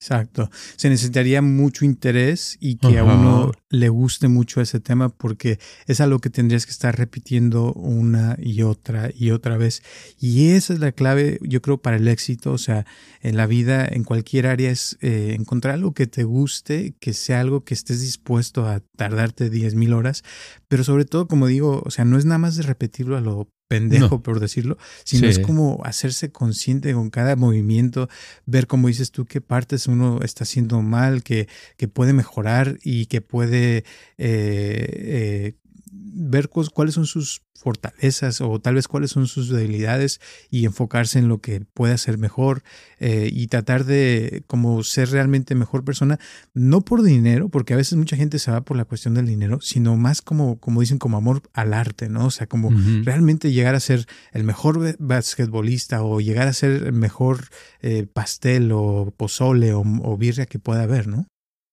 Exacto. 0.00 0.50
Se 0.76 0.88
necesitaría 0.88 1.40
mucho 1.40 1.84
interés 1.84 2.56
y 2.58 2.78
que 2.78 2.98
a 2.98 3.04
uno 3.04 3.52
le 3.70 3.88
guste 3.88 4.26
mucho 4.26 4.60
ese 4.60 4.80
tema 4.80 5.08
porque 5.08 5.58
es 5.86 6.00
algo 6.00 6.18
que 6.18 6.28
tendrías 6.28 6.66
que 6.66 6.72
estar 6.72 6.98
repitiendo 6.98 7.72
una 7.72 8.36
y 8.38 8.62
otra 8.62 9.10
y 9.14 9.30
otra 9.30 9.56
vez. 9.56 9.82
Y 10.18 10.50
esa 10.50 10.74
es 10.74 10.80
la 10.80 10.92
clave, 10.92 11.38
yo 11.42 11.62
creo, 11.62 11.78
para 11.78 11.96
el 11.96 12.08
éxito. 12.08 12.52
O 12.52 12.58
sea, 12.58 12.84
en 13.22 13.36
la 13.36 13.46
vida, 13.46 13.86
en 13.88 14.02
cualquier 14.02 14.48
área, 14.48 14.70
es 14.70 14.98
eh, 15.00 15.36
encontrar 15.38 15.74
algo 15.74 15.94
que 15.94 16.08
te 16.08 16.24
guste, 16.24 16.94
que 16.98 17.12
sea 17.12 17.40
algo 17.40 17.64
que 17.64 17.74
estés 17.74 18.00
dispuesto 18.00 18.66
a 18.66 18.80
tardarte 18.96 19.50
10 19.50 19.76
mil 19.76 19.92
horas. 19.92 20.24
Pero 20.66 20.82
sobre 20.82 21.04
todo, 21.04 21.28
como 21.28 21.46
digo, 21.46 21.82
o 21.84 21.90
sea, 21.90 22.04
no 22.04 22.18
es 22.18 22.24
nada 22.24 22.38
más 22.38 22.56
de 22.56 22.64
repetirlo 22.64 23.16
a 23.16 23.20
lo 23.20 23.48
pendejo, 23.70 24.20
por 24.22 24.40
decirlo, 24.40 24.78
sino 25.04 25.28
es 25.28 25.38
como 25.38 25.80
hacerse 25.84 26.32
consciente 26.32 26.92
con 26.92 27.08
cada 27.08 27.36
movimiento, 27.36 28.08
ver 28.44 28.66
como 28.66 28.88
dices 28.88 29.12
tú 29.12 29.26
qué 29.26 29.40
partes 29.40 29.86
uno 29.86 30.18
está 30.22 30.42
haciendo 30.42 30.82
mal, 30.82 31.22
que, 31.22 31.48
que 31.76 31.86
puede 31.86 32.12
mejorar 32.12 32.78
y 32.82 33.06
que 33.06 33.20
puede 33.20 33.59
eh, 33.60 33.84
eh, 34.18 35.54
ver 35.92 36.48
cuáles 36.48 36.94
son 36.94 37.06
sus 37.06 37.42
fortalezas 37.60 38.40
o 38.40 38.58
tal 38.58 38.76
vez 38.76 38.88
cuáles 38.88 39.10
son 39.10 39.26
sus 39.26 39.50
debilidades 39.50 40.20
y 40.50 40.64
enfocarse 40.64 41.18
en 41.18 41.28
lo 41.28 41.40
que 41.40 41.60
puede 41.60 41.92
hacer 41.92 42.16
mejor 42.16 42.62
eh, 42.98 43.28
y 43.30 43.48
tratar 43.48 43.84
de 43.84 44.44
como 44.46 44.82
ser 44.82 45.10
realmente 45.10 45.54
mejor 45.54 45.84
persona, 45.84 46.18
no 46.54 46.80
por 46.80 47.02
dinero, 47.02 47.50
porque 47.50 47.74
a 47.74 47.76
veces 47.76 47.98
mucha 47.98 48.16
gente 48.16 48.38
se 48.38 48.50
va 48.50 48.62
por 48.62 48.76
la 48.76 48.86
cuestión 48.86 49.14
del 49.14 49.26
dinero, 49.26 49.60
sino 49.60 49.96
más 49.96 50.22
como, 50.22 50.58
como 50.58 50.80
dicen, 50.80 50.98
como 50.98 51.18
amor 51.18 51.42
al 51.52 51.74
arte, 51.74 52.08
¿no? 52.08 52.26
O 52.26 52.30
sea, 52.30 52.46
como 52.46 52.70
realmente 53.04 53.52
llegar 53.52 53.74
a 53.74 53.80
ser 53.80 54.06
el 54.32 54.44
mejor 54.44 54.96
basquetbolista 54.98 56.02
o 56.02 56.20
llegar 56.20 56.48
a 56.48 56.52
ser 56.54 56.70
el 56.84 56.92
mejor 56.92 57.48
eh, 57.82 58.06
pastel 58.06 58.72
o 58.72 59.12
pozole 59.16 59.74
o, 59.74 59.82
o 60.02 60.16
birria 60.16 60.46
que 60.46 60.58
pueda 60.58 60.84
haber, 60.84 61.08
¿no? 61.08 61.26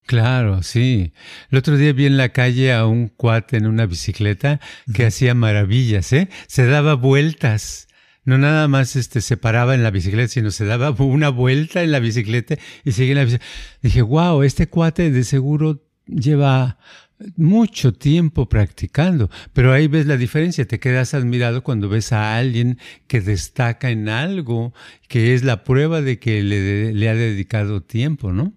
Claro, 0.08 0.64
sí. 0.64 1.12
El 1.52 1.58
otro 1.58 1.76
día 1.76 1.92
vi 1.92 2.06
en 2.06 2.16
la 2.16 2.30
calle 2.30 2.72
a 2.74 2.88
un 2.88 3.10
cuate 3.10 3.58
en 3.58 3.68
una 3.68 3.86
bicicleta 3.86 4.62
que 4.94 5.06
hacía 5.06 5.34
maravillas, 5.34 6.14
¿eh? 6.14 6.30
Se 6.48 6.66
daba 6.66 6.94
vueltas. 6.94 7.90
No 8.24 8.38
nada 8.38 8.70
más 8.70 8.96
este, 8.96 9.20
se 9.20 9.36
paraba 9.36 9.76
en 9.76 9.84
la 9.84 9.92
bicicleta, 9.92 10.30
sino 10.30 10.52
se 10.52 10.64
daba 10.64 10.92
una 10.98 11.28
vuelta 11.28 11.84
en 11.84 11.92
la 11.92 12.00
bicicleta 12.00 12.56
y 12.86 12.94
seguía 12.94 13.12
en 13.12 13.18
la 13.18 13.24
bicicleta. 13.26 13.46
Dije, 13.82 14.02
wow, 14.02 14.44
este 14.44 14.68
cuate 14.68 15.12
de 15.12 15.26
seguro 15.26 15.86
lleva 16.08 16.80
mucho 17.36 17.94
tiempo 17.94 18.48
practicando, 18.48 19.30
pero 19.52 19.74
ahí 19.74 19.88
ves 19.88 20.06
la 20.06 20.16
diferencia, 20.16 20.66
te 20.66 20.80
quedas 20.80 21.16
admirado 21.16 21.64
cuando 21.64 21.90
ves 21.90 22.14
a 22.14 22.38
alguien 22.38 22.80
que 23.08 23.20
destaca 23.20 23.90
en 23.90 24.08
algo, 24.08 24.74
que 25.10 25.34
es 25.34 25.44
la 25.44 25.66
prueba 25.66 26.02
de 26.02 26.18
que 26.20 26.44
le, 26.44 26.94
le 26.94 27.10
ha 27.10 27.16
dedicado 27.16 27.82
tiempo, 27.82 28.32
¿no? 28.32 28.54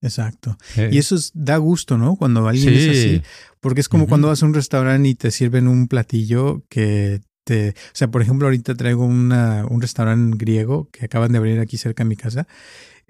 Exacto. 0.00 0.56
Y 0.90 0.98
eso 0.98 1.16
da 1.34 1.56
gusto, 1.56 1.98
¿no? 1.98 2.16
Cuando 2.16 2.46
alguien 2.46 2.74
es 2.74 2.88
así. 2.88 3.22
Porque 3.60 3.80
es 3.80 3.88
como 3.88 4.06
cuando 4.06 4.28
vas 4.28 4.42
a 4.42 4.46
un 4.46 4.54
restaurante 4.54 5.08
y 5.08 5.14
te 5.14 5.30
sirven 5.30 5.66
un 5.66 5.88
platillo 5.88 6.64
que 6.68 7.20
te... 7.44 7.70
O 7.70 7.94
sea, 7.94 8.08
por 8.08 8.22
ejemplo, 8.22 8.46
ahorita 8.46 8.74
traigo 8.74 9.04
una, 9.04 9.66
un 9.68 9.80
restaurante 9.80 10.36
griego 10.38 10.88
que 10.92 11.06
acaban 11.06 11.32
de 11.32 11.38
abrir 11.38 11.58
aquí 11.58 11.76
cerca 11.76 12.04
de 12.04 12.08
mi 12.08 12.16
casa. 12.16 12.46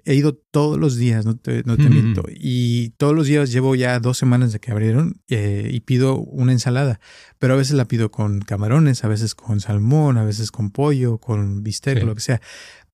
He 0.04 0.14
ido 0.14 0.34
todos 0.50 0.78
los 0.78 0.96
días, 0.96 1.26
no 1.26 1.36
te, 1.36 1.62
no 1.64 1.76
te 1.76 1.90
miento. 1.90 2.22
Y 2.30 2.90
todos 2.90 3.14
los 3.14 3.26
días 3.26 3.52
llevo 3.52 3.74
ya 3.74 3.98
dos 3.98 4.16
semanas 4.16 4.52
de 4.54 4.60
que 4.60 4.70
abrieron 4.70 5.20
eh, 5.28 5.68
y 5.70 5.80
pido 5.80 6.16
una 6.16 6.52
ensalada. 6.52 6.98
Pero 7.38 7.52
a 7.52 7.56
veces 7.58 7.74
la 7.74 7.84
pido 7.84 8.10
con 8.10 8.40
camarones, 8.40 9.04
a 9.04 9.08
veces 9.08 9.34
con 9.34 9.60
salmón, 9.60 10.16
a 10.16 10.24
veces 10.24 10.50
con 10.50 10.70
pollo, 10.70 11.18
con 11.18 11.62
bistec, 11.62 12.02
lo 12.04 12.14
que 12.14 12.22
sea 12.22 12.40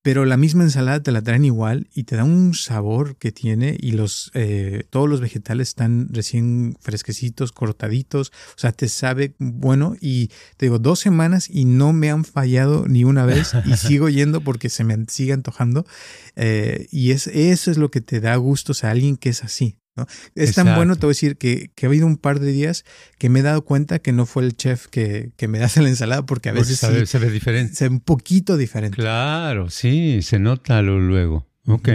pero 0.05 0.27
la 0.27 0.37
misma 0.37 0.65
ensalada 0.65 1.03
te 1.03 1.13
la 1.13 1.23
traen 1.23 1.47
igual 1.47 1.89
y 1.95 2.05
te 2.05 2.15
da 2.15 2.25
un 2.25 2.53
sabor 2.53 3.17
que 3.17 3.33
tiene 3.33 3.75
y 3.81 3.93
los 3.93 4.31
eh, 4.35 4.85
todos 4.91 5.09
los 5.09 5.23
vegetales 5.23 5.69
están 5.69 6.09
recién 6.11 6.77
fresquecitos, 6.79 7.53
cortaditos, 7.53 8.31
o 8.51 8.59
sea, 8.59 8.73
te 8.73 8.89
sabe 8.91 9.35
bueno 9.39 9.97
y 9.99 10.29
te 10.59 10.67
digo, 10.67 10.79
dos 10.79 11.01
semanas 11.01 11.49
y 11.49 11.65
no 11.65 11.95
me 11.95 12.11
han 12.11 12.27
fallado 12.27 12.87
ni 12.87 13.05
una 13.05 13.25
vez 13.25 13.53
y 13.65 13.73
sigo 13.79 14.11
yendo 14.11 14.43
porque 14.43 14.69
se 14.69 14.85
me 14.85 14.95
sigue 15.09 15.33
antojando 15.33 15.87
eh, 16.37 16.87
y 16.91 17.13
es, 17.13 17.27
eso 17.29 17.71
es 17.71 17.79
lo 17.79 17.91
que 17.91 18.03
te 18.03 18.21
da 18.21 18.37
gusto, 18.37 18.73
o 18.73 18.75
sea, 18.75 18.91
alguien 18.91 19.17
que 19.17 19.31
es 19.31 19.43
así, 19.43 19.79
es 20.35 20.55
tan 20.55 20.75
bueno, 20.75 20.97
te 20.97 21.07
voy 21.07 21.11
a 21.11 21.15
decir, 21.15 21.37
que, 21.37 21.71
que, 21.75 21.87
ha 21.87 21.89
habido 21.89 22.07
un 22.07 22.17
par 22.17 22.41
de 22.41 22.51
días 22.51 22.85
que 23.19 23.29
me 23.29 23.41
he 23.41 23.43
dado 23.43 23.65
cuenta 23.65 23.99
que 23.99 24.13
no 24.13 24.27
fue 24.27 24.45
el 24.45 24.57
chef 24.57 24.87
que, 24.89 25.33
que 25.37 25.49
me 25.49 25.59
hace 25.65 25.83
la 25.83 25.89
ensalada, 25.89 26.27
porque 26.27 26.49
a 26.49 26.53
veces 26.53 26.79
se 26.79 27.19
ve 27.19 27.31
diferente. 27.31 27.75
Se 27.75 27.89
ve 27.89 27.95
un 27.95 28.01
poquito 28.01 28.57
diferente. 28.57 28.97
Claro, 28.97 29.71
sí, 29.71 30.23
se 30.23 30.39
nota 30.39 30.83
luego. 30.83 31.47
Ok. 31.67 31.89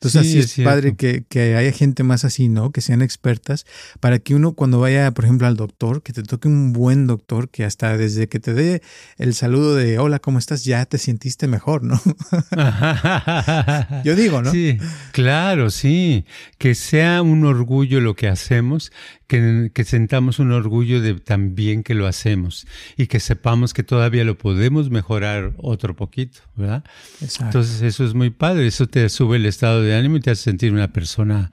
Entonces 0.00 0.20
así 0.20 0.38
es, 0.38 0.64
padre 0.64 0.94
que, 0.94 1.24
que, 1.28 1.56
haya 1.56 1.72
gente 1.72 2.04
más 2.04 2.24
así, 2.24 2.48
¿no? 2.48 2.70
Que 2.70 2.80
sean 2.80 3.02
expertas, 3.02 3.66
para 3.98 4.20
que 4.20 4.36
uno 4.36 4.52
cuando 4.52 4.78
vaya, 4.78 5.10
por 5.10 5.24
ejemplo, 5.24 5.48
al 5.48 5.56
doctor, 5.56 6.04
que 6.04 6.12
te 6.12 6.22
toque 6.22 6.46
un 6.46 6.72
buen 6.72 7.08
doctor, 7.08 7.48
que 7.48 7.64
hasta 7.64 7.96
desde 7.96 8.28
que 8.28 8.38
te 8.38 8.54
dé 8.54 8.80
el 9.16 9.34
saludo 9.34 9.74
de 9.74 9.98
hola, 9.98 10.20
¿cómo 10.20 10.38
estás? 10.38 10.64
Ya 10.64 10.86
te 10.86 10.98
sentiste 10.98 11.48
mejor, 11.48 11.82
¿no? 11.82 12.00
Yo 14.04 14.14
digo, 14.14 14.40
¿no? 14.40 14.52
Sí, 14.52 14.78
claro, 15.10 15.70
sí. 15.70 16.24
Que 16.58 16.76
sea 16.76 17.20
un 17.20 17.44
orgullo 17.44 18.00
lo 18.00 18.14
que 18.14 18.28
hacemos, 18.28 18.92
que, 19.28 19.70
que 19.72 19.84
sentamos 19.84 20.40
un 20.40 20.50
orgullo 20.50 21.00
de 21.00 21.14
también 21.14 21.84
que 21.84 21.94
lo 21.94 22.06
hacemos 22.06 22.66
y 22.96 23.06
que 23.06 23.20
sepamos 23.20 23.74
que 23.74 23.84
todavía 23.84 24.24
lo 24.24 24.36
podemos 24.36 24.90
mejorar 24.90 25.52
otro 25.58 25.94
poquito, 25.94 26.40
¿verdad? 26.56 26.82
Exacto. 27.20 27.44
Entonces 27.44 27.82
eso 27.82 28.04
es 28.04 28.14
muy 28.14 28.30
padre, 28.30 28.66
eso 28.66 28.88
te 28.88 29.08
sube 29.10 29.36
el 29.36 29.46
estado 29.46 29.82
de 29.82 29.94
ánimo 29.94 30.16
y 30.16 30.20
te 30.20 30.30
hace 30.30 30.44
sentir 30.44 30.72
una 30.72 30.92
persona 30.92 31.52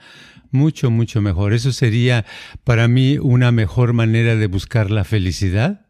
mucho, 0.52 0.90
mucho 0.90 1.22
mejor. 1.22 1.54
Eso 1.54 1.74
sería 1.74 2.26
para 2.64 2.88
mí 2.88 3.18
una 3.18 3.52
mejor 3.52 3.92
manera 3.94 4.36
de 4.36 4.48
buscar 4.48 4.90
la 4.90 5.04
felicidad 5.04 5.82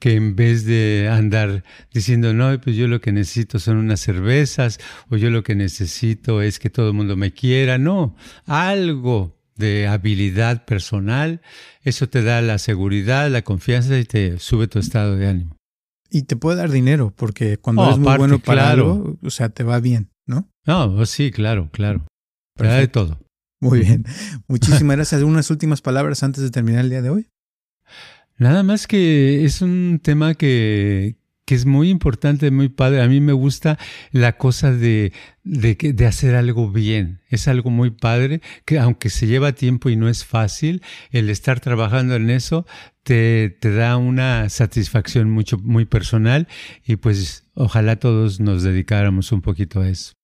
que 0.00 0.16
en 0.16 0.34
vez 0.34 0.66
de 0.66 1.08
andar 1.10 1.62
diciendo, 1.92 2.34
no, 2.34 2.60
pues 2.60 2.74
yo 2.76 2.88
lo 2.88 3.00
que 3.00 3.12
necesito 3.12 3.60
son 3.60 3.76
unas 3.76 4.00
cervezas 4.00 4.80
o 5.08 5.16
yo 5.16 5.30
lo 5.30 5.44
que 5.44 5.54
necesito 5.54 6.42
es 6.42 6.58
que 6.58 6.68
todo 6.68 6.88
el 6.88 6.94
mundo 6.94 7.16
me 7.16 7.32
quiera, 7.32 7.78
no, 7.78 8.16
algo 8.46 9.38
de 9.56 9.86
habilidad 9.86 10.64
personal, 10.64 11.40
eso 11.82 12.08
te 12.08 12.22
da 12.22 12.40
la 12.42 12.58
seguridad, 12.58 13.30
la 13.30 13.42
confianza 13.42 13.98
y 13.98 14.04
te 14.04 14.38
sube 14.38 14.66
tu 14.66 14.78
estado 14.78 15.16
de 15.16 15.28
ánimo. 15.28 15.56
Y 16.10 16.22
te 16.22 16.36
puede 16.36 16.58
dar 16.58 16.70
dinero, 16.70 17.12
porque 17.16 17.58
cuando 17.58 17.82
oh, 17.82 17.86
eres 17.86 17.98
muy 17.98 18.16
bueno 18.16 18.38
para 18.38 18.70
algo, 18.70 19.18
o 19.22 19.30
sea, 19.30 19.48
te 19.48 19.64
va 19.64 19.80
bien, 19.80 20.10
¿no? 20.26 20.48
No, 20.66 20.94
pues 20.94 21.10
sí, 21.10 21.30
claro, 21.30 21.70
claro. 21.72 22.06
Te 22.56 22.66
da 22.66 22.76
de 22.76 22.88
todo. 22.88 23.18
Muy 23.60 23.80
bien. 23.80 24.04
Muchísimas 24.48 24.96
gracias. 24.96 25.22
Unas 25.22 25.50
últimas 25.50 25.80
palabras 25.80 26.22
antes 26.22 26.42
de 26.42 26.50
terminar 26.50 26.84
el 26.84 26.90
día 26.90 27.02
de 27.02 27.10
hoy. 27.10 27.28
Nada 28.36 28.62
más 28.62 28.86
que 28.86 29.44
es 29.44 29.62
un 29.62 30.00
tema 30.02 30.34
que, 30.34 31.16
que 31.44 31.54
es 31.54 31.66
muy 31.66 31.90
importante, 31.90 32.50
muy 32.50 32.68
padre. 32.68 33.02
A 33.02 33.08
mí 33.08 33.20
me 33.20 33.32
gusta 33.32 33.78
la 34.12 34.36
cosa 34.36 34.72
de, 34.72 35.12
de, 35.42 36.06
hacer 36.06 36.34
algo 36.34 36.70
bien. 36.70 37.20
Es 37.28 37.48
algo 37.48 37.70
muy 37.70 37.90
padre, 37.90 38.40
que 38.64 38.78
aunque 38.78 39.10
se 39.10 39.26
lleva 39.26 39.52
tiempo 39.52 39.90
y 39.90 39.96
no 39.96 40.08
es 40.08 40.24
fácil, 40.24 40.82
el 41.10 41.30
estar 41.30 41.60
trabajando 41.60 42.14
en 42.14 42.30
eso 42.30 42.66
te, 43.02 43.50
te 43.60 43.72
da 43.72 43.96
una 43.96 44.48
satisfacción 44.48 45.30
mucho, 45.30 45.58
muy 45.58 45.84
personal 45.84 46.48
y 46.84 46.96
pues 46.96 47.44
ojalá 47.54 47.96
todos 47.96 48.40
nos 48.40 48.62
dedicáramos 48.62 49.32
un 49.32 49.42
poquito 49.42 49.80
a 49.80 49.88
eso. 49.88 50.14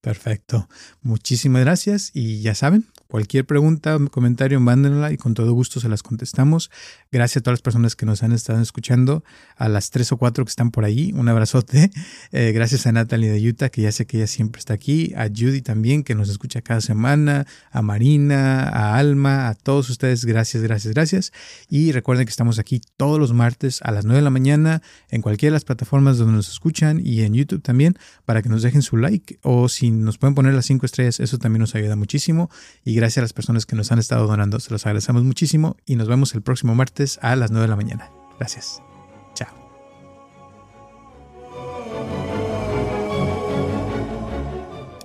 Perfecto. 0.00 0.68
Muchísimas 1.02 1.62
gracias 1.62 2.12
y 2.14 2.40
ya 2.40 2.54
saben, 2.54 2.86
Cualquier 3.08 3.44
pregunta, 3.46 3.98
comentario, 4.10 4.58
mándenla 4.58 5.12
y 5.12 5.16
con 5.16 5.34
todo 5.34 5.52
gusto 5.52 5.78
se 5.78 5.88
las 5.88 6.02
contestamos. 6.02 6.70
Gracias 7.12 7.38
a 7.38 7.40
todas 7.42 7.58
las 7.58 7.62
personas 7.62 7.94
que 7.94 8.04
nos 8.04 8.22
han 8.22 8.32
estado 8.32 8.60
escuchando, 8.60 9.22
a 9.56 9.68
las 9.68 9.90
tres 9.90 10.10
o 10.10 10.16
cuatro 10.16 10.44
que 10.44 10.50
están 10.50 10.70
por 10.70 10.84
ahí, 10.84 11.12
un 11.14 11.28
abrazote. 11.28 11.90
Eh, 12.32 12.52
gracias 12.52 12.86
a 12.86 12.92
Natalie 12.92 13.30
de 13.30 13.48
Utah, 13.48 13.68
que 13.68 13.82
ya 13.82 13.92
sé 13.92 14.06
que 14.06 14.18
ella 14.18 14.26
siempre 14.26 14.58
está 14.58 14.74
aquí, 14.74 15.12
a 15.16 15.28
Judy 15.28 15.62
también, 15.62 16.02
que 16.02 16.14
nos 16.14 16.28
escucha 16.28 16.60
cada 16.60 16.80
semana, 16.80 17.46
a 17.70 17.82
Marina, 17.82 18.68
a 18.68 18.96
Alma, 18.96 19.48
a 19.48 19.54
todos 19.54 19.88
ustedes, 19.90 20.24
gracias, 20.24 20.62
gracias, 20.62 20.92
gracias. 20.92 21.32
Y 21.70 21.92
recuerden 21.92 22.26
que 22.26 22.30
estamos 22.30 22.58
aquí 22.58 22.80
todos 22.96 23.18
los 23.18 23.32
martes 23.32 23.80
a 23.82 23.92
las 23.92 24.04
nueve 24.04 24.18
de 24.18 24.24
la 24.24 24.30
mañana 24.30 24.82
en 25.08 25.22
cualquiera 25.22 25.52
de 25.52 25.56
las 25.56 25.64
plataformas 25.64 26.18
donde 26.18 26.34
nos 26.34 26.48
escuchan 26.48 27.00
y 27.02 27.22
en 27.22 27.34
YouTube 27.34 27.62
también, 27.62 27.96
para 28.24 28.42
que 28.42 28.48
nos 28.48 28.62
dejen 28.62 28.82
su 28.82 28.96
like 28.96 29.38
o 29.42 29.68
si 29.68 29.90
nos 29.90 30.18
pueden 30.18 30.34
poner 30.34 30.54
las 30.54 30.66
cinco 30.66 30.86
estrellas, 30.86 31.20
eso 31.20 31.38
también 31.38 31.60
nos 31.60 31.74
ayuda 31.74 31.96
muchísimo. 31.96 32.50
Y 32.84 32.95
gracias 32.96 33.18
a 33.18 33.22
las 33.22 33.32
personas 33.32 33.66
que 33.66 33.76
nos 33.76 33.92
han 33.92 33.98
estado 33.98 34.26
donando, 34.26 34.58
se 34.58 34.72
los 34.72 34.84
agradecemos 34.86 35.22
muchísimo. 35.22 35.76
Y 35.86 35.96
nos 35.96 36.08
vemos 36.08 36.34
el 36.34 36.42
próximo 36.42 36.74
martes 36.74 37.18
a 37.22 37.36
las 37.36 37.50
9 37.50 37.62
de 37.64 37.68
la 37.68 37.76
mañana. 37.76 38.10
Gracias. 38.38 38.82
Chao. 39.34 39.48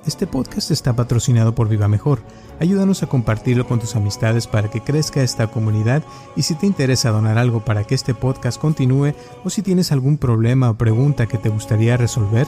Este 0.06 0.26
podcast 0.26 0.72
está 0.72 0.96
patrocinado 0.96 1.54
por 1.54 1.70
Viva 1.70 1.88
Mejor. 1.88 2.24
Ayúdanos 2.60 3.04
a 3.04 3.08
compartirlo 3.08 3.68
con 3.68 3.80
tus 3.80 3.96
amistades 3.96 4.48
para 4.48 4.70
que 4.70 4.82
crezca 4.82 5.22
esta 5.24 5.48
comunidad 5.48 6.04
y 6.36 6.44
si 6.44 6.56
te 6.56 6.68
interesa 6.68 7.12
donar 7.12 7.38
algo 7.38 7.66
para 7.66 7.84
que 7.84 7.96
este 7.96 8.14
podcast 8.14 8.60
continúe 8.60 9.14
o 9.44 9.50
si 9.50 9.62
tienes 9.62 9.92
algún 9.92 10.18
problema 10.18 10.70
o 10.70 10.76
pregunta 10.76 11.28
que 11.28 11.38
te 11.38 11.50
gustaría 11.50 11.98
resolver, 11.98 12.48